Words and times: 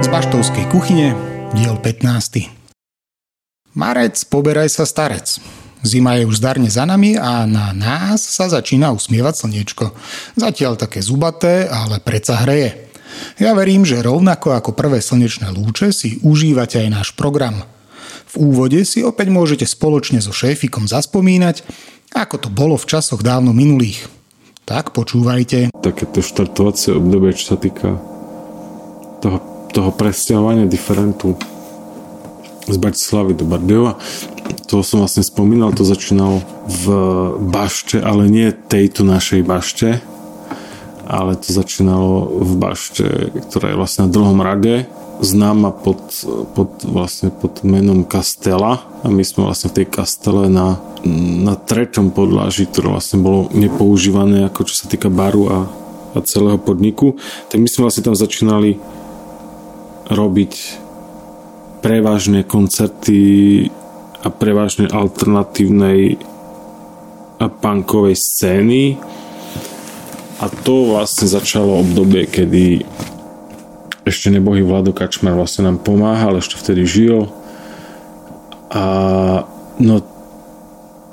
Z 0.00 0.08
Baštovskej 0.08 0.64
kuchyne, 0.72 1.12
diel 1.52 1.76
15. 1.76 2.48
Marec, 3.76 4.16
poberaj 4.32 4.72
sa 4.72 4.88
starec. 4.88 5.36
Zima 5.84 6.16
je 6.16 6.24
už 6.24 6.40
zdarne 6.40 6.72
za 6.72 6.88
nami 6.88 7.20
a 7.20 7.44
na 7.44 7.76
nás 7.76 8.24
sa 8.24 8.48
začína 8.48 8.96
usmievať 8.96 9.44
slniečko. 9.44 9.92
Zatiaľ 10.40 10.80
také 10.80 11.04
zubaté, 11.04 11.68
ale 11.68 12.00
predsa 12.00 12.40
hreje. 12.48 12.88
Ja 13.36 13.52
verím, 13.52 13.84
že 13.84 14.00
rovnako 14.00 14.56
ako 14.56 14.72
prvé 14.72 15.04
slnečné 15.04 15.52
lúče 15.52 15.92
si 15.92 16.16
užívate 16.24 16.80
aj 16.80 16.88
náš 16.88 17.08
program. 17.12 17.60
V 18.32 18.40
úvode 18.40 18.80
si 18.88 19.04
opäť 19.04 19.28
môžete 19.28 19.68
spoločne 19.68 20.24
so 20.24 20.32
šéfikom 20.32 20.88
zaspomínať, 20.88 21.60
ako 22.16 22.40
to 22.40 22.48
bolo 22.48 22.80
v 22.80 22.88
časoch 22.88 23.20
dávno 23.20 23.52
minulých. 23.52 24.15
Tak 24.66 24.90
počúvajte. 24.90 25.70
Takéto 25.78 26.20
štartovacie 26.20 26.98
obdobie, 26.98 27.32
čo 27.38 27.54
sa 27.54 27.56
týka 27.56 28.02
toho 29.22 29.56
toho 29.76 29.92
presťahovania 29.92 30.64
diferentu 30.64 31.36
z 32.64 32.76
Bratislavy 32.80 33.36
do 33.36 33.44
Bardejova. 33.44 34.00
To 34.72 34.80
som 34.80 35.04
vlastne 35.04 35.20
spomínal, 35.20 35.76
to 35.76 35.84
začínalo 35.84 36.40
v 36.64 36.84
bašte, 37.52 38.00
ale 38.00 38.32
nie 38.32 38.56
tejto 38.56 39.04
našej 39.04 39.44
bašte, 39.44 40.00
ale 41.06 41.38
to 41.38 41.54
začínalo 41.54 42.42
v 42.42 42.52
bašte, 42.58 43.06
ktorá 43.48 43.72
je 43.72 43.78
vlastne 43.78 44.00
na 44.06 44.10
druhom 44.12 44.38
rade, 44.42 44.90
známa 45.22 45.72
pod, 45.72 46.02
pod, 46.52 46.84
vlastne 46.84 47.32
pod 47.32 47.64
menom 47.64 48.04
Kastela. 48.04 48.84
A 49.00 49.08
my 49.08 49.22
sme 49.24 49.48
vlastne 49.48 49.72
v 49.72 49.82
tej 49.82 49.86
Kastele 49.88 50.50
na, 50.52 50.76
na 51.40 51.56
treťom 51.56 52.12
podláži, 52.12 52.68
ktoré 52.68 52.92
vlastne 52.92 53.22
bolo 53.22 53.48
nepoužívané 53.54 54.44
ako 54.50 54.68
čo 54.68 54.74
sa 54.74 54.86
týka 54.90 55.08
baru 55.08 55.48
a, 55.48 55.58
a 56.12 56.18
celého 56.26 56.60
podniku, 56.60 57.16
tak 57.48 57.62
my 57.62 57.68
sme 57.70 57.88
vlastne 57.88 58.04
tam 58.04 58.16
začínali 58.18 58.76
robiť 60.06 60.52
prevažne 61.80 62.42
koncerty 62.42 63.18
a 64.24 64.28
prevažne 64.32 64.90
alternatívnej 64.90 66.18
a 67.36 67.46
punkovej 67.52 68.16
scény 68.16 68.96
a 70.36 70.46
to 70.50 70.92
vlastne 70.92 71.26
začalo 71.28 71.80
obdobie, 71.80 72.28
kedy 72.28 72.84
ešte 74.06 74.30
nebohý 74.30 74.62
Vlado 74.62 74.94
Kačmar 74.94 75.34
vlastne 75.34 75.66
nám 75.66 75.82
pomáhal, 75.82 76.38
ešte 76.38 76.60
vtedy 76.60 76.86
žil. 76.86 77.26
A 78.70 78.84
no 79.82 79.96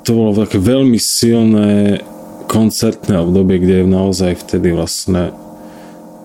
to 0.04 0.10
bolo 0.12 0.36
také 0.36 0.60
veľmi 0.60 1.00
silné 1.00 2.04
koncertné 2.46 3.18
obdobie, 3.18 3.58
kde 3.58 3.88
naozaj 3.88 4.44
vtedy 4.44 4.70
vlastne 4.76 5.32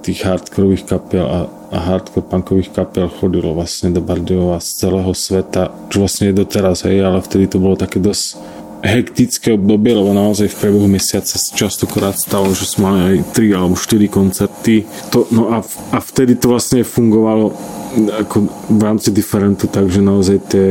tých 0.03 0.27
hardkorových 0.27 0.83
kapiel 0.85 1.25
a 1.25 1.39
a 1.69 1.77
hardcore 1.77 2.25
punkových 2.25 2.73
kapel 2.73 3.05
chodilo 3.05 3.53
vlastne 3.53 3.93
do 3.93 4.01
Bardejova 4.01 4.57
z 4.57 4.85
celého 4.85 5.13
sveta, 5.13 5.69
čo 5.93 6.01
vlastne 6.01 6.33
je 6.33 6.41
doteraz, 6.41 6.81
hej, 6.89 7.05
ale 7.05 7.21
vtedy 7.21 7.45
to 7.45 7.61
bolo 7.61 7.77
také 7.77 8.01
dosť 8.01 8.41
hektické 8.79 9.53
obdobie, 9.53 9.91
lebo 9.91 10.15
naozaj 10.15 10.47
v 10.51 10.59
priebehu 10.59 10.87
mesiaca 10.87 11.35
častokrát 11.35 12.15
stalo, 12.15 12.51
že 12.55 12.63
sme 12.63 12.81
mali 12.87 12.99
aj 12.99 13.35
3 13.35 13.59
alebo 13.59 13.75
4 13.75 14.07
koncerty. 14.07 14.87
To, 15.11 15.27
no 15.35 15.51
a, 15.51 15.59
a 15.93 15.97
vtedy 15.99 16.39
to 16.39 16.51
vlastne 16.51 16.87
fungovalo 16.87 17.51
ako 18.23 18.35
v 18.69 18.81
rámci 18.81 19.09
diferentu, 19.11 19.67
takže 19.67 19.99
naozaj 19.99 20.37
tie, 20.47 20.67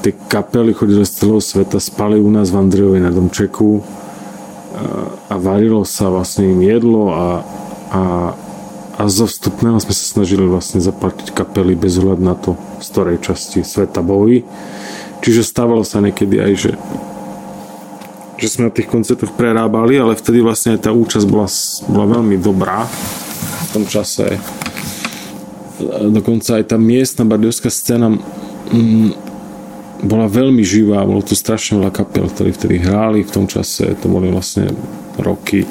tie 0.00 0.12
kapely 0.30 0.72
chodili 0.72 1.04
z 1.04 1.24
celého 1.24 1.42
sveta, 1.42 1.82
spali 1.82 2.16
u 2.16 2.30
nás 2.32 2.48
v 2.48 2.60
Andrejovej 2.62 3.02
na 3.04 3.12
domčeku 3.12 3.80
a, 3.80 3.82
a 5.28 5.34
varilo 5.36 5.84
sa 5.84 6.08
vlastne 6.08 6.48
im 6.48 6.60
jedlo 6.64 7.12
a, 7.12 7.26
a 7.90 8.02
a 9.00 9.08
zo 9.08 9.24
vstupného 9.24 9.80
sme 9.80 9.96
sa 9.96 10.04
snažili 10.04 10.44
vlastne 10.44 10.76
zaplatiť 10.76 11.32
kapely 11.32 11.72
bez 11.72 11.96
hľadu 11.96 12.20
na 12.20 12.36
to, 12.36 12.60
z 12.84 12.86
ktorej 12.92 13.24
časti 13.24 13.64
sveta 13.64 14.04
boli. 14.04 14.44
Čiže 15.24 15.40
stávalo 15.40 15.88
sa 15.88 16.04
niekedy 16.04 16.36
aj, 16.36 16.52
že 16.52 16.70
že 18.40 18.48
sme 18.48 18.68
na 18.68 18.72
tých 18.72 18.88
koncertoch 18.88 19.36
prerábali, 19.36 20.00
ale 20.00 20.16
vtedy 20.16 20.40
vlastne 20.40 20.80
tá 20.80 20.90
účasť 20.90 21.28
bola, 21.28 21.48
bola 21.92 22.06
veľmi 22.18 22.40
dobrá 22.40 22.88
v 22.88 23.68
tom 23.76 23.84
čase. 23.84 24.40
Dokonca 26.08 26.56
aj 26.60 26.72
tá 26.72 26.76
miestna 26.80 27.28
bardiovská 27.28 27.68
scéna 27.68 28.16
mm, 28.72 29.30
bola 30.08 30.26
veľmi 30.28 30.64
živá, 30.64 31.04
bolo 31.04 31.20
tu 31.20 31.36
strašne 31.36 31.76
veľa 31.80 31.92
kapel, 31.92 32.24
ktorí 32.28 32.56
vtedy 32.56 32.80
hráli 32.80 33.20
v 33.20 33.32
tom 33.32 33.44
čase, 33.44 33.92
to 34.00 34.08
boli 34.08 34.32
vlastne 34.32 34.72
roky 35.20 35.68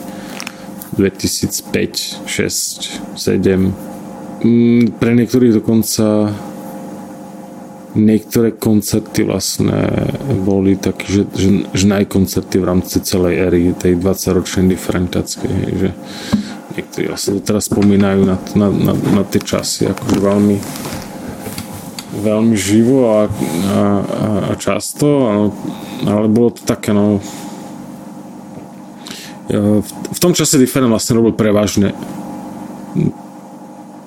2005, 0.94 2.30
6, 2.30 3.18
7. 3.18 4.94
Pre 4.96 5.12
niektorých 5.14 5.58
dokonca 5.58 6.32
niektoré 7.98 8.54
koncerty 8.54 9.26
vlastne 9.26 10.10
boli 10.46 10.78
také, 10.78 11.10
že, 11.10 11.24
že, 11.34 11.50
že 11.74 11.86
najkoncerty 11.90 12.62
v 12.62 12.68
rámci 12.68 13.02
celej 13.02 13.50
éry 13.50 13.62
tej 13.74 13.98
20-ročnej 13.98 14.70
diferentáckej, 14.70 15.54
že 15.74 15.90
niektorí 16.78 17.06
vlastne 17.10 17.42
teraz 17.42 17.66
spomínajú 17.66 18.22
na, 18.30 18.38
na, 18.54 18.68
na, 18.70 18.94
na 18.94 19.24
tie 19.26 19.42
časy, 19.42 19.90
akože 19.90 20.18
veľmi 20.22 20.58
veľmi 22.10 22.58
živo 22.58 23.16
a, 23.16 23.22
a, 23.70 23.82
a 24.50 24.54
často, 24.60 25.08
ale, 25.30 25.46
ale 26.04 26.28
bolo 26.28 26.52
to 26.52 26.68
také, 26.68 26.92
no 26.92 27.24
v 29.50 30.20
tom 30.22 30.34
čase 30.38 30.62
Different 30.62 30.94
vlastne 30.94 31.18
robil 31.18 31.34
prevažne 31.34 31.98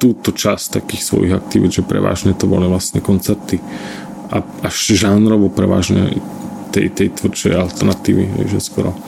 túto 0.03 0.35
časť 0.35 0.83
takých 0.83 1.03
svojich 1.07 1.33
aktivít, 1.39 1.79
že 1.79 1.87
prevažne 1.87 2.35
to 2.35 2.51
boli 2.51 2.67
vlastne 2.67 2.99
koncerty 2.99 3.63
a 4.35 4.43
až 4.67 4.99
žánrovo 4.99 5.47
prevažne 5.47 6.19
tej, 6.75 6.91
tej 6.91 7.15
tvrdšej 7.15 7.55
alternatívy, 7.55 8.51
že 8.51 8.59
skoro 8.59 8.99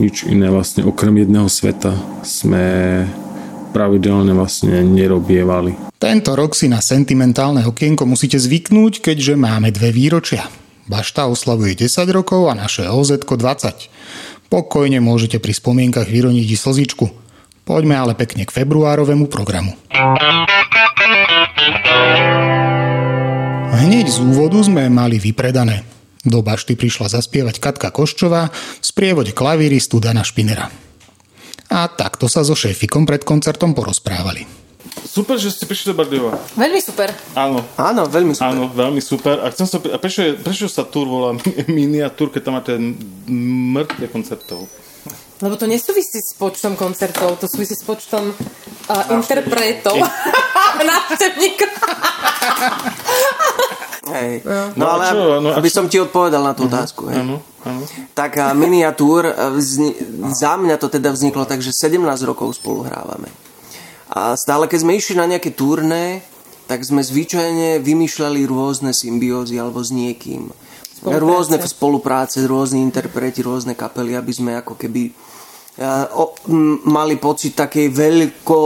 nič 0.00 0.24
iné 0.24 0.48
vlastne 0.48 0.88
okrem 0.88 1.20
jedného 1.20 1.46
sveta 1.52 1.92
sme 2.24 2.64
pravidelne 3.76 4.32
vlastne 4.32 4.80
nerobievali. 4.80 5.92
Tento 5.98 6.32
rok 6.38 6.54
si 6.54 6.70
na 6.70 6.78
sentimentálne 6.78 7.66
okienko 7.66 8.06
musíte 8.06 8.38
zvyknúť, 8.38 9.02
keďže 9.02 9.34
máme 9.34 9.74
dve 9.74 9.90
výročia. 9.90 10.46
Bašta 10.86 11.26
oslavuje 11.26 11.84
10 11.84 12.06
rokov 12.14 12.48
a 12.48 12.54
naše 12.54 12.86
OZ 12.86 13.24
20. 13.24 14.48
Pokojne 14.52 15.02
môžete 15.02 15.42
pri 15.42 15.52
spomienkach 15.56 16.06
vyroniť 16.06 16.46
i 16.46 16.56
slzičku. 16.56 17.23
Poďme 17.64 17.96
ale 17.96 18.12
pekne 18.12 18.44
k 18.44 18.52
februárovému 18.52 19.24
programu. 19.32 19.72
Hneď 23.72 24.06
z 24.12 24.20
úvodu 24.20 24.60
sme 24.60 24.92
mali 24.92 25.16
vypredané. 25.16 25.80
Do 26.28 26.44
bašty 26.44 26.76
prišla 26.76 27.08
zaspievať 27.08 27.64
Katka 27.64 27.88
Koščová 27.88 28.52
v 28.52 28.84
sprievode 28.84 29.32
klavíristu 29.32 29.96
Dana 29.96 30.20
Špinera. 30.20 30.68
A 31.72 31.88
takto 31.88 32.28
sa 32.28 32.44
so 32.44 32.52
šéfikom 32.52 33.08
pred 33.08 33.24
koncertom 33.24 33.72
porozprávali. 33.72 34.44
Super, 35.08 35.40
že 35.40 35.48
ste 35.48 35.64
prišli 35.64 35.92
do 35.92 35.96
Bardejova. 35.96 36.36
Veľmi 36.60 36.80
super. 36.84 37.16
Áno. 37.32 37.64
Áno, 37.80 38.04
veľmi 38.04 38.36
super. 38.36 38.52
Áno, 38.52 38.64
veľmi 38.68 39.00
super. 39.00 39.40
A, 39.40 39.48
chcem 39.48 39.64
sa, 39.64 39.80
a 39.80 39.96
prečo, 39.96 40.36
prečo 40.36 40.68
sa 40.68 40.84
tur 40.84 41.08
volá 41.08 41.32
miniatúr, 41.72 42.28
keď 42.28 42.40
tam 42.44 42.54
máte 42.60 42.76
mŕtve 43.72 44.12
koncertov? 44.12 44.68
Lebo 45.42 45.58
to 45.58 45.66
nesúvisí 45.66 46.22
s 46.22 46.38
počtom 46.38 46.78
koncertov, 46.78 47.42
to 47.42 47.50
súvisí 47.50 47.74
s 47.74 47.82
počtom 47.82 48.30
uh, 48.30 49.04
interpretov. 49.10 49.98
Návštevníkov. 50.90 51.70
Hej. 54.14 54.32
No, 54.78 54.84
no 54.84 54.86
ale 54.94 55.04
čo, 55.10 55.18
no, 55.40 55.48
aby 55.56 55.70
som 55.72 55.88
ti 55.88 55.96
odpovedal 55.96 56.44
na 56.44 56.52
tú 56.52 56.68
uh-huh. 56.68 56.76
otázku. 56.76 57.08
Hej. 57.08 57.18
Uh-huh. 57.24 57.40
Uh-huh. 57.40 57.84
Tak 58.12 58.36
a 58.36 58.52
miniatúr, 58.52 59.24
vzni- 59.56 59.96
za 60.36 60.60
mňa 60.60 60.76
to 60.76 60.92
teda 60.92 61.10
vzniklo 61.10 61.48
tak, 61.48 61.64
že 61.64 61.72
17 61.72 62.04
rokov 62.28 62.60
spolu 62.60 62.84
hrávame. 62.84 63.32
A 64.12 64.36
stále, 64.36 64.68
keď 64.68 64.84
sme 64.84 64.94
išli 64.94 65.16
na 65.16 65.26
nejaké 65.26 65.56
turné, 65.56 66.20
tak 66.68 66.84
sme 66.84 67.00
zvyčajne 67.00 67.80
vymýšľali 67.80 68.44
rôzne 68.44 68.92
symbiózy 68.92 69.56
alebo 69.56 69.80
s 69.80 69.92
niekým. 69.92 70.52
Spolupráce. 71.04 71.20
Rôzne 71.20 71.56
spolupráce, 71.68 72.36
rôzni 72.48 72.80
interpreti, 72.80 73.44
rôzne 73.44 73.76
kapely, 73.76 74.16
aby 74.16 74.32
sme 74.32 74.56
ako 74.56 74.72
keby 74.80 75.12
o, 76.16 76.32
m, 76.48 76.80
mali 76.88 77.20
pocit 77.20 77.52
takej 77.52 77.92
veľko 77.92 78.60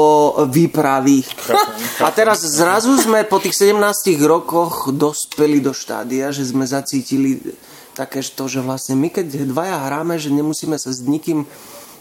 výpravy. 0.47 1.25
A 2.07 2.15
teraz 2.15 2.47
zrazu 2.47 2.95
sme 3.01 3.27
po 3.27 3.43
tých 3.43 3.75
17 3.75 3.83
rokoch 4.23 4.95
dospeli 4.95 5.59
do 5.59 5.75
štádia, 5.75 6.31
že 6.31 6.47
sme 6.47 6.63
zacítili 6.63 7.43
také 7.97 8.23
to, 8.23 8.47
že 8.47 8.63
vlastne 8.63 8.95
my 8.95 9.11
keď 9.11 9.49
dvaja 9.49 9.91
hráme, 9.91 10.21
že 10.23 10.31
nemusíme 10.31 10.79
sa 10.79 10.95
s 10.95 11.03
nikým 11.03 11.43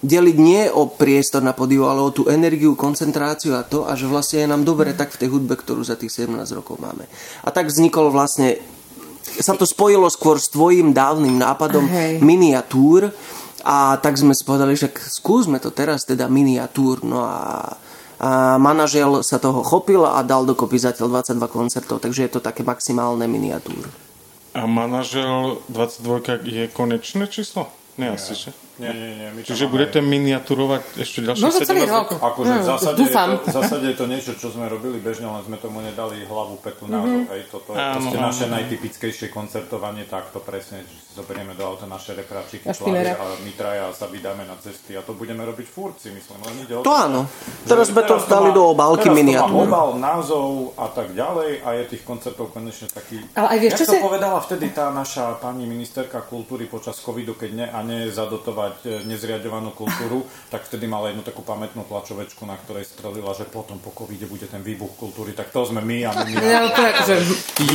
deliť 0.05 0.37
nie 0.37 0.69
o 0.69 0.85
priestor 0.85 1.41
na 1.41 1.57
podiu, 1.57 1.89
ale 1.89 2.05
o 2.05 2.13
tú 2.13 2.29
energiu, 2.29 2.77
koncentráciu 2.77 3.57
a 3.57 3.65
to, 3.65 3.89
a 3.89 3.97
že 3.97 4.05
vlastne 4.05 4.45
je 4.45 4.51
nám 4.53 4.61
dobre 4.61 4.93
tak 4.93 5.09
v 5.09 5.25
tej 5.25 5.29
hudbe, 5.33 5.57
ktorú 5.57 5.81
za 5.81 5.97
tých 5.97 6.13
17 6.29 6.37
rokov 6.53 6.77
máme. 6.77 7.09
A 7.41 7.49
tak 7.49 7.73
vznikol 7.73 8.13
vlastne, 8.13 8.61
sa 9.39 9.53
to 9.53 9.67
spojilo 9.67 10.07
skôr 10.07 10.39
s 10.39 10.47
tvojim 10.49 10.95
dávnym 10.95 11.35
nápadom 11.35 11.85
Hej. 11.87 12.23
miniatúr 12.23 13.11
a 13.67 13.99
tak 13.99 14.15
sme 14.15 14.31
si 14.31 14.47
povedali, 14.47 14.79
že 14.79 14.87
skúsme 14.89 15.59
to 15.59 15.75
teraz 15.75 16.07
teda 16.07 16.31
miniatúr, 16.31 17.03
no 17.03 17.21
a 17.27 17.75
A 18.17 18.57
manažel 18.57 19.21
sa 19.21 19.37
toho 19.37 19.61
chopil 19.61 20.01
a 20.01 20.25
dal 20.25 20.41
dokopy 20.41 20.81
zatiaľ 20.81 21.21
22 21.21 21.53
koncertov, 21.53 22.01
takže 22.01 22.25
je 22.25 22.31
to 22.33 22.41
také 22.41 22.65
maximálne 22.65 23.29
miniatúr. 23.29 23.85
A 24.57 24.65
manažel 24.65 25.61
22 25.69 26.41
je 26.49 26.65
konečné 26.65 27.29
číslo? 27.29 27.69
Nie, 27.93 28.17
asi, 28.17 28.33
že? 28.33 28.49
Nie, 28.77 28.93
nie, 28.93 29.11
nie. 29.17 29.29
My 29.33 29.41
Čiže 29.41 29.65
máme... 29.65 29.73
budete 29.73 29.99
miniaturovať 30.05 30.81
ešte 31.01 31.19
ďalších 31.25 31.43
no, 31.43 31.51
7 31.51 31.89
rokov? 31.89 32.17
Akože 32.21 32.53
v, 32.53 32.65
zásade 32.65 32.99
je 33.01 33.09
to, 33.09 33.33
v 33.41 33.55
zásade 33.57 33.85
je 33.89 33.97
to 33.97 34.05
niečo, 34.05 34.31
čo 34.37 34.47
sme 34.53 34.65
robili 34.69 34.97
bežne, 35.01 35.25
len 35.25 35.41
sme 35.41 35.57
tomu 35.57 35.81
nedali 35.81 36.21
hlavu, 36.25 36.61
petu, 36.61 36.85
názov. 36.85 37.25
Mm-hmm. 37.25 37.33
Hej, 37.33 37.41
toto 37.49 37.69
je 37.73 37.81
proste 37.81 38.17
naše 38.17 38.45
najtypickejšie 38.47 39.27
koncertovanie, 39.33 40.05
takto 40.05 40.37
presne, 40.41 40.85
že 40.85 40.93
si 40.93 41.11
zoberieme 41.17 41.57
do 41.57 41.65
auta 41.65 41.89
naše 41.89 42.13
repráčiky, 42.13 42.69
a 42.69 43.23
my 43.41 43.51
traja 43.57 43.89
sa 43.91 44.05
vydáme 44.05 44.45
na 44.45 44.53
cesty 44.61 44.93
a 44.93 45.01
to 45.01 45.17
budeme 45.17 45.41
robiť 45.41 45.67
furci, 45.67 46.13
myslím. 46.13 46.39
Len 46.45 46.55
ide 46.63 46.73
o 46.77 46.81
to, 46.85 46.91
to 46.91 46.95
áno. 46.95 47.21
Teraz 47.65 47.89
sme 47.89 48.05
to 48.05 48.21
dali 48.29 48.53
do 48.53 48.71
obálky 48.71 49.09
miniatúr. 49.09 49.65
obal, 49.65 49.97
názov 49.97 50.77
a 50.77 50.87
tak 50.91 51.17
ďalej 51.17 51.65
a 51.65 51.69
je 51.81 51.83
tých 51.97 52.03
koncertov 52.05 52.53
konečne 52.53 52.87
taký... 52.91 53.23
Ale 53.33 53.57
aj 53.57 53.59
vieš, 53.59 53.73
čo 53.81 53.85
si... 53.89 53.97
povedala 53.97 54.37
vtedy 54.43 54.69
tá 54.71 54.93
naša 54.93 55.39
pani 55.41 55.65
ministerka 55.65 56.21
kultúry 56.21 56.69
počas 56.69 56.99
covidu, 57.01 57.33
keď 57.33 57.51
ne, 57.53 57.67
a 57.67 57.79
nie 57.81 58.07
zadotovať 58.11 58.66
e, 58.83 59.03
nezriadovanú 59.07 59.71
kultúru, 59.71 60.27
tak 60.53 60.67
vtedy 60.67 60.87
mala 60.89 61.11
jednu 61.11 61.23
takú 61.23 61.41
pamätnú 61.43 61.87
tlačovečku, 61.87 62.43
na 62.43 62.59
ktorej 62.59 62.87
strelila, 62.87 63.31
že 63.37 63.47
potom 63.47 63.79
po 63.79 63.91
covide 63.95 64.27
bude 64.27 64.47
ten 64.49 64.63
výbuch 64.63 64.95
kultúry. 64.99 65.31
Tak 65.31 65.53
to 65.53 65.67
sme 65.67 65.79
my 65.83 65.97
a 66.07 66.11
my... 66.23 66.31
Ja, 66.37 66.59
to 66.71 66.81
akože... 66.81 67.15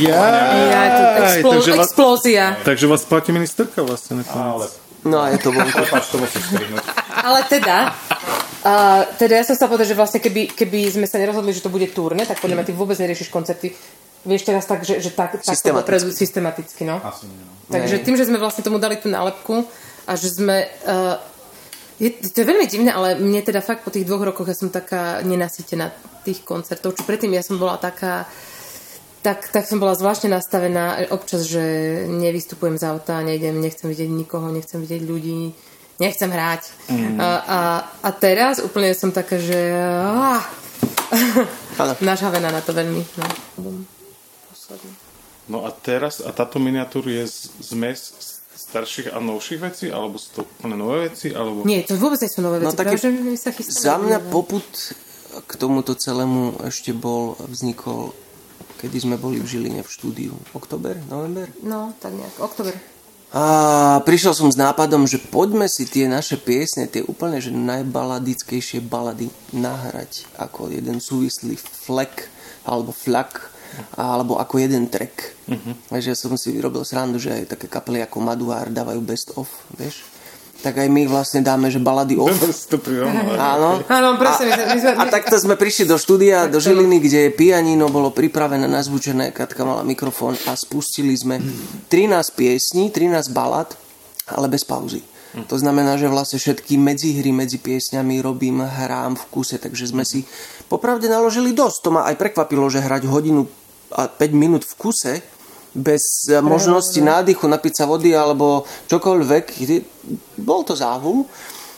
Ja, 0.03 0.23
ja, 0.69 0.81
explo- 1.39 1.57
takže 1.57 1.71
vás, 1.73 1.87
explózia. 1.89 2.45
Takže 2.61 2.85
vás 2.87 3.01
platí 3.05 3.29
ministerka 3.31 3.81
vlastne 3.81 4.21
Ale... 4.29 4.83
No 5.03 5.19
a 5.19 5.35
je 5.35 5.39
to 5.43 5.51
vonku. 5.51 5.83
to 5.83 6.15
musíš 6.17 6.43
Ale 7.11 7.43
teda, 7.51 7.91
uh, 8.63 9.03
teda 9.19 9.33
ja 9.35 9.43
som 9.43 9.55
sa 9.59 9.67
povedať, 9.67 9.91
že 9.91 9.99
vlastne 9.99 10.23
keby, 10.23 10.55
keby 10.55 10.95
sme 10.95 11.05
sa 11.11 11.19
nerozhodli, 11.19 11.51
že 11.51 11.59
to 11.59 11.67
bude 11.67 11.91
turné, 11.91 12.23
tak 12.23 12.39
podľa 12.39 12.63
mňa 12.63 12.65
ty 12.71 12.73
vôbec 12.73 12.95
neriešiš 12.95 13.27
koncerty. 13.27 13.75
Vieš 14.23 14.47
teraz 14.47 14.63
tak, 14.63 14.87
že, 14.87 15.03
že 15.03 15.11
tak, 15.11 15.35
tak 15.35 15.43
systematicky. 15.43 16.15
systematicky, 16.15 16.81
no. 16.87 17.03
Asi 17.03 17.27
nie, 17.27 17.43
no. 17.43 17.51
Takže 17.67 17.99
tým, 18.07 18.15
že 18.15 18.31
sme 18.31 18.39
vlastne 18.39 18.63
tomu 18.63 18.79
dali 18.79 18.95
tú 18.95 19.11
nálepku, 19.11 19.67
a 20.07 20.11
že 20.15 20.29
sme... 20.33 20.67
Uh, 20.83 21.17
je, 22.01 22.09
to 22.09 22.41
je 22.43 22.49
veľmi 22.49 22.67
divné, 22.67 22.89
ale 22.91 23.15
mne 23.15 23.39
teda 23.45 23.61
fakt 23.63 23.85
po 23.85 23.93
tých 23.93 24.03
dvoch 24.03 24.25
rokoch 24.25 24.49
ja 24.49 24.57
som 24.57 24.73
taká 24.73 25.21
nenasytená 25.21 25.93
tých 26.25 26.41
koncertov, 26.43 26.97
čo 26.97 27.07
predtým 27.07 27.31
ja 27.31 27.45
som 27.45 27.61
bola 27.61 27.77
taká 27.77 28.27
tak, 29.23 29.47
tak 29.55 29.63
som 29.63 29.79
bola 29.79 29.95
zvláštne 29.95 30.27
nastavená 30.27 30.99
občas, 31.15 31.47
že 31.47 31.63
nevystupujem 32.11 32.75
z 32.75 32.83
auta, 32.83 33.23
nejdem, 33.23 33.55
nechcem 33.55 33.87
vidieť 33.87 34.11
nikoho, 34.11 34.51
nechcem 34.51 34.83
vidieť 34.83 35.01
ľudí, 35.07 35.55
nechcem 36.03 36.27
hrať. 36.27 36.91
Mm. 36.91 37.17
A, 37.23 37.27
a, 37.39 37.59
a 38.03 38.09
teraz 38.11 38.59
úplne 38.59 38.91
som 38.91 39.15
taká, 39.15 39.39
že 39.39 39.79
ah, 39.79 40.43
nažhavená 42.03 42.51
na 42.51 42.59
to 42.59 42.75
veľmi. 42.75 42.99
No, 43.15 43.27
no 45.47 45.57
a 45.63 45.71
teraz, 45.71 46.19
a 46.19 46.35
táto 46.35 46.59
miniatúra 46.59 47.23
je 47.23 47.25
zmes 47.63 48.32
starších 48.73 49.13
a 49.13 49.21
novších 49.21 49.61
vecí, 49.61 49.85
alebo 49.93 50.17
sú 50.17 50.41
to 50.41 50.41
úplne 50.49 50.81
nové 50.81 51.13
veci? 51.13 51.29
Alebo... 51.29 51.61
Nie, 51.61 51.85
to 51.85 51.93
vôbec 52.01 52.17
nie 52.17 52.33
sú 52.33 52.41
nové 52.41 52.57
no 52.57 52.73
veci. 52.73 52.73
No, 52.73 52.81
také, 52.81 52.97
sa 53.37 53.53
za 53.53 53.95
mňa 54.01 54.33
poput 54.33 54.65
k 55.45 55.51
tomuto 55.61 55.93
celému 55.93 56.57
ešte 56.65 56.89
bol, 56.89 57.37
vznikol, 57.37 58.17
kedy 58.81 58.97
sme 58.97 59.15
boli 59.21 59.37
v 59.37 59.45
Žiline 59.45 59.81
v 59.85 59.89
štúdiu. 59.89 60.33
Oktober? 60.57 60.97
November? 61.05 61.53
No, 61.61 61.93
tak 62.01 62.17
nejak. 62.17 62.33
Oktober. 62.41 62.73
A 63.33 63.97
prišiel 64.05 64.37
som 64.37 64.49
s 64.49 64.57
nápadom, 64.57 65.09
že 65.09 65.17
poďme 65.17 65.65
si 65.65 65.89
tie 65.89 66.05
naše 66.05 66.37
piesne, 66.37 66.85
tie 66.85 67.01
úplne 67.01 67.41
že 67.41 67.49
najbaladickejšie 67.49 68.85
balady 68.85 69.33
nahrať 69.49 70.29
ako 70.37 70.69
jeden 70.69 71.01
súvislý 71.01 71.57
flek 71.57 72.29
alebo 72.61 72.93
flak 72.93 73.52
alebo 73.97 74.37
ako 74.37 74.61
jeden 74.61 74.89
track. 74.89 75.33
Uh-huh. 75.49 75.73
Takže 75.89 76.13
ja 76.13 76.17
som 76.17 76.35
si 76.37 76.53
vyrobil 76.53 76.85
srandu, 76.85 77.17
že 77.17 77.33
aj 77.33 77.57
také 77.57 77.67
kapely 77.67 78.01
ako 78.01 78.17
Maduár 78.21 78.69
dávajú 78.69 79.01
best 79.01 79.33
of, 79.35 79.49
vieš? 79.75 80.13
tak 80.63 80.79
aj 80.79 80.87
my 80.87 81.03
vlastne 81.11 81.43
dáme, 81.43 81.67
že 81.67 81.83
balady 81.83 82.15
off. 82.15 82.31
Áno. 83.35 83.83
Áno, 83.83 84.09
presne. 84.15 84.47
A, 84.55 84.71
my 84.71 84.79
a 84.79 85.05
takto 85.11 85.35
sme 85.35 85.59
prišli 85.59 85.83
do 85.83 85.99
štúdia, 85.99 86.47
do 86.47 86.63
Žiliny, 86.63 87.03
kde 87.03 87.21
pianino 87.35 87.91
bolo 87.91 88.15
pripravené, 88.15 88.63
nazvučené, 88.63 89.35
Katka 89.35 89.67
mala 89.67 89.83
mikrofón 89.83 90.39
a 90.47 90.55
spustili 90.55 91.11
sme 91.19 91.43
13 91.91 92.39
piesní, 92.39 92.95
13 92.95 93.35
balad, 93.35 93.75
ale 94.31 94.47
bez 94.47 94.63
pauzy. 94.63 95.03
To 95.33 95.57
znamená, 95.57 95.97
že 95.97 96.05
vlastne 96.05 96.37
všetky 96.37 96.77
medzihry 96.77 97.33
medzi 97.33 97.57
piesňami 97.57 98.21
robím, 98.21 98.61
hrám 98.61 99.17
v 99.17 99.23
kuse, 99.33 99.57
takže 99.57 99.89
sme 99.89 100.05
si 100.05 100.29
popravde 100.69 101.09
naložili 101.09 101.57
dosť. 101.57 101.77
To 101.83 101.89
ma 101.89 102.05
aj 102.05 102.21
prekvapilo, 102.21 102.69
že 102.69 102.85
hrať 102.85 103.09
hodinu 103.09 103.49
a 103.93 104.09
5 104.09 104.33
minút 104.33 104.65
v 104.65 104.73
kuse 104.75 105.13
bez 105.73 106.29
Pre, 106.29 106.41
možnosti 106.41 107.01
ne. 107.01 107.09
nádychu, 107.09 107.49
napiť 107.49 107.73
sa 107.81 107.85
vody 107.89 108.13
alebo 108.13 108.65
čokoľvek. 108.89 109.45
Bol 110.37 110.61
to 110.65 110.77
záhul. 110.77 111.25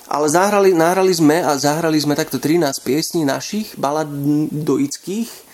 Ale 0.06 0.30
zahrali, 0.30 0.70
nahrali 0.70 1.10
sme 1.10 1.42
a 1.42 1.58
zahrali 1.58 1.98
sme 1.98 2.14
takto 2.14 2.38
13 2.38 2.62
piesní 2.86 3.26
našich 3.26 3.74
baladoických 3.74 5.46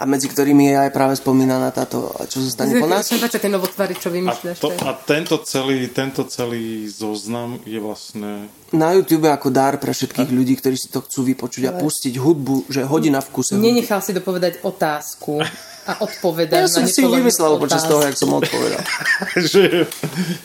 a 0.00 0.08
medzi 0.08 0.32
ktorými 0.32 0.72
je 0.72 0.76
aj 0.88 0.90
práve 0.96 1.12
spomínaná 1.18 1.68
táto, 1.74 2.08
čo 2.30 2.40
zostane 2.40 2.72
po 2.80 2.88
nás. 2.88 3.04
tie 3.04 3.52
novotvary, 3.52 3.98
čo 4.00 4.08
vymýšľaš. 4.08 4.56
A, 4.56 4.62
to, 4.62 4.68
a 4.88 4.90
tento, 4.96 5.36
celý, 5.44 5.92
tento 5.92 6.24
celý 6.24 6.88
zoznam 6.88 7.60
je 7.68 7.76
vlastne... 7.76 8.48
Na 8.72 8.96
YouTube 8.96 9.28
ako 9.28 9.52
dar 9.52 9.76
pre 9.76 9.92
všetkých 9.92 10.30
a... 10.30 10.36
ľudí, 10.38 10.56
ktorí 10.56 10.78
si 10.78 10.88
to 10.88 11.04
chcú 11.04 11.34
vypočuť 11.34 11.68
a 11.68 11.76
pustiť 11.76 12.16
hudbu, 12.16 12.72
že 12.72 12.80
hodina 12.88 13.20
v 13.20 13.28
kuse. 13.28 13.60
Nenechal 13.60 14.00
si 14.00 14.16
dopovedať 14.16 14.64
otázku 14.64 15.44
a 15.90 15.98
odpovedať. 15.98 16.62
Ja 16.62 16.70
som 16.70 16.86
si 16.86 17.02
vymyslel 17.02 17.58
počas 17.58 17.82
toho, 17.82 18.06
jak 18.06 18.14
som 18.14 18.30
odpovedal. 18.30 18.78
že, 19.52 19.90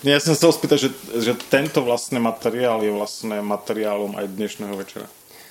ja 0.02 0.18
som 0.18 0.34
sa 0.34 0.50
spýtať, 0.50 0.78
že, 0.78 0.90
že 1.22 1.32
tento 1.48 1.86
vlastne 1.86 2.18
materiál 2.18 2.82
je 2.82 2.90
vlastne 2.90 3.38
materiálom 3.46 4.18
aj 4.18 4.26
dnešného 4.34 4.74
večera. 4.74 5.06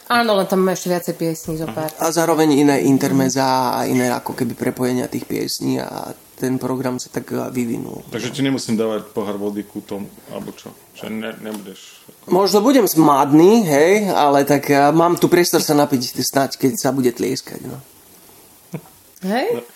Áno, 0.04 0.36
len 0.36 0.44
tam 0.44 0.60
má 0.60 0.76
ešte 0.76 0.92
viacej 0.92 1.14
piesní 1.16 1.56
zo 1.56 1.64
pár. 1.72 1.88
A 1.96 2.12
zároveň 2.12 2.60
iné 2.60 2.84
intermeza 2.84 3.80
a 3.80 3.88
iné 3.88 4.12
ako 4.12 4.36
keby 4.36 4.52
prepojenia 4.52 5.08
tých 5.08 5.24
piesní 5.24 5.80
a 5.80 6.12
ten 6.36 6.60
program 6.60 7.00
sa 7.00 7.08
tak 7.08 7.32
vyvinul. 7.32 8.04
Takže 8.12 8.28
ti 8.34 8.44
nemusím 8.44 8.76
dávať 8.76 9.08
pohár 9.16 9.40
vody 9.40 9.64
ku 9.64 9.80
tomu, 9.80 10.10
alebo 10.28 10.52
čo? 10.52 10.76
Že 10.92 11.08
ne, 11.08 11.30
nebudeš... 11.40 12.04
Možno 12.28 12.60
budem 12.60 12.84
smádny, 12.84 13.64
hej, 13.64 13.92
ale 14.12 14.44
tak 14.44 14.68
mám 14.92 15.16
tu 15.16 15.32
priestor 15.32 15.64
sa 15.64 15.72
napiť 15.72 16.20
snáď, 16.20 16.60
keď 16.60 16.72
sa 16.76 16.92
bude 16.92 17.08
tlieskať, 17.08 17.64
no. 17.64 17.80
Hej? 19.24 19.56
No. 19.56 19.73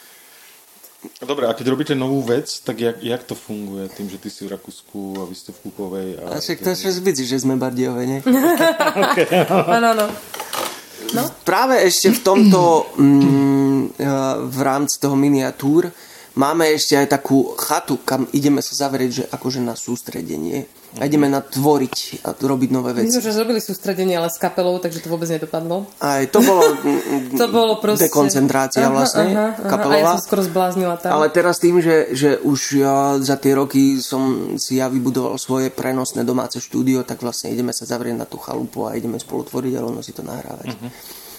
Dobre, 1.23 1.47
a 1.47 1.55
keď 1.55 1.67
robíte 1.71 1.95
novú 1.95 2.27
vec, 2.27 2.51
tak 2.67 2.83
jak, 2.83 2.99
jak 2.99 3.23
to 3.23 3.39
funguje? 3.39 3.87
Tým, 3.95 4.11
že 4.11 4.19
ty 4.19 4.27
si 4.31 4.43
v 4.43 4.59
Rakúsku 4.59 5.23
a 5.23 5.31
vy 5.31 5.35
ste 5.39 5.55
v 5.55 5.59
Kukovej. 5.71 6.09
A, 6.19 6.35
a 6.35 6.43
však 6.43 6.59
to 6.59 6.75
je 6.75 6.99
vidí, 6.99 7.23
že 7.23 7.39
sme 7.39 7.55
Bardiove, 7.55 8.03
nie? 8.03 8.19
Áno, 9.79 9.95
áno. 9.95 10.07
No? 11.15 11.23
Práve 11.47 11.87
ešte 11.87 12.11
v 12.13 12.21
tomto, 12.21 12.91
mm, 12.99 13.97
v 14.51 14.59
rámci 14.61 14.99
toho 14.99 15.15
miniatúr, 15.15 15.89
máme 16.35 16.69
ešte 16.75 16.99
aj 16.99 17.07
takú 17.15 17.55
chatu, 17.55 18.03
kam 18.03 18.27
ideme 18.35 18.61
sa 18.61 18.75
zavrieť, 18.75 19.11
že 19.11 19.25
akože 19.31 19.63
na 19.63 19.79
sústredenie 19.79 20.67
a 20.97 21.05
ideme 21.05 21.29
na 21.29 21.45
tvoriť 21.45 22.25
a 22.25 22.33
robiť 22.33 22.71
nové 22.73 22.97
veci. 22.97 23.13
My 23.13 23.21
sme 23.21 23.29
že 23.29 23.37
robili 23.37 23.61
sústredenie, 23.61 24.17
ale 24.17 24.33
s 24.33 24.41
kapelou, 24.41 24.81
takže 24.81 25.05
to 25.05 25.13
vôbec 25.13 25.29
nedopadlo. 25.29 25.85
Aj 26.01 26.25
to 26.33 26.41
bolo, 26.41 26.65
to 27.45 27.47
bolo 27.53 27.77
proste... 27.77 28.09
dekoncentrácia 28.09 28.89
aha, 28.89 28.95
vlastne, 28.97 29.29
aha, 29.37 29.47
aha, 29.53 29.69
kapelová. 29.69 30.01
A 30.01 30.01
ja 30.01 30.13
som 30.17 30.25
skoro 30.25 30.43
zbláznila 30.49 30.97
tam. 30.97 31.13
Ale 31.21 31.29
teraz 31.29 31.61
tým, 31.61 31.85
že, 31.85 32.17
že 32.17 32.41
už 32.41 32.81
ja 32.81 33.21
za 33.21 33.37
tie 33.37 33.53
roky 33.53 34.01
som 34.01 34.57
si 34.57 34.81
ja 34.81 34.89
vybudoval 34.89 35.37
svoje 35.37 35.69
prenosné 35.69 36.25
domáce 36.25 36.57
štúdio, 36.57 37.05
tak 37.05 37.21
vlastne 37.21 37.53
ideme 37.53 37.77
sa 37.77 37.85
zavrieť 37.85 38.17
na 38.17 38.25
tú 38.25 38.41
chalupu 38.41 38.89
a 38.89 38.97
ideme 38.97 39.21
spolu 39.21 39.45
tvoriť 39.45 39.73
a 39.77 39.85
rovno 39.85 40.01
si 40.01 40.17
to 40.17 40.25
nahrávať. 40.25 40.73
Uh-huh. 40.73 40.91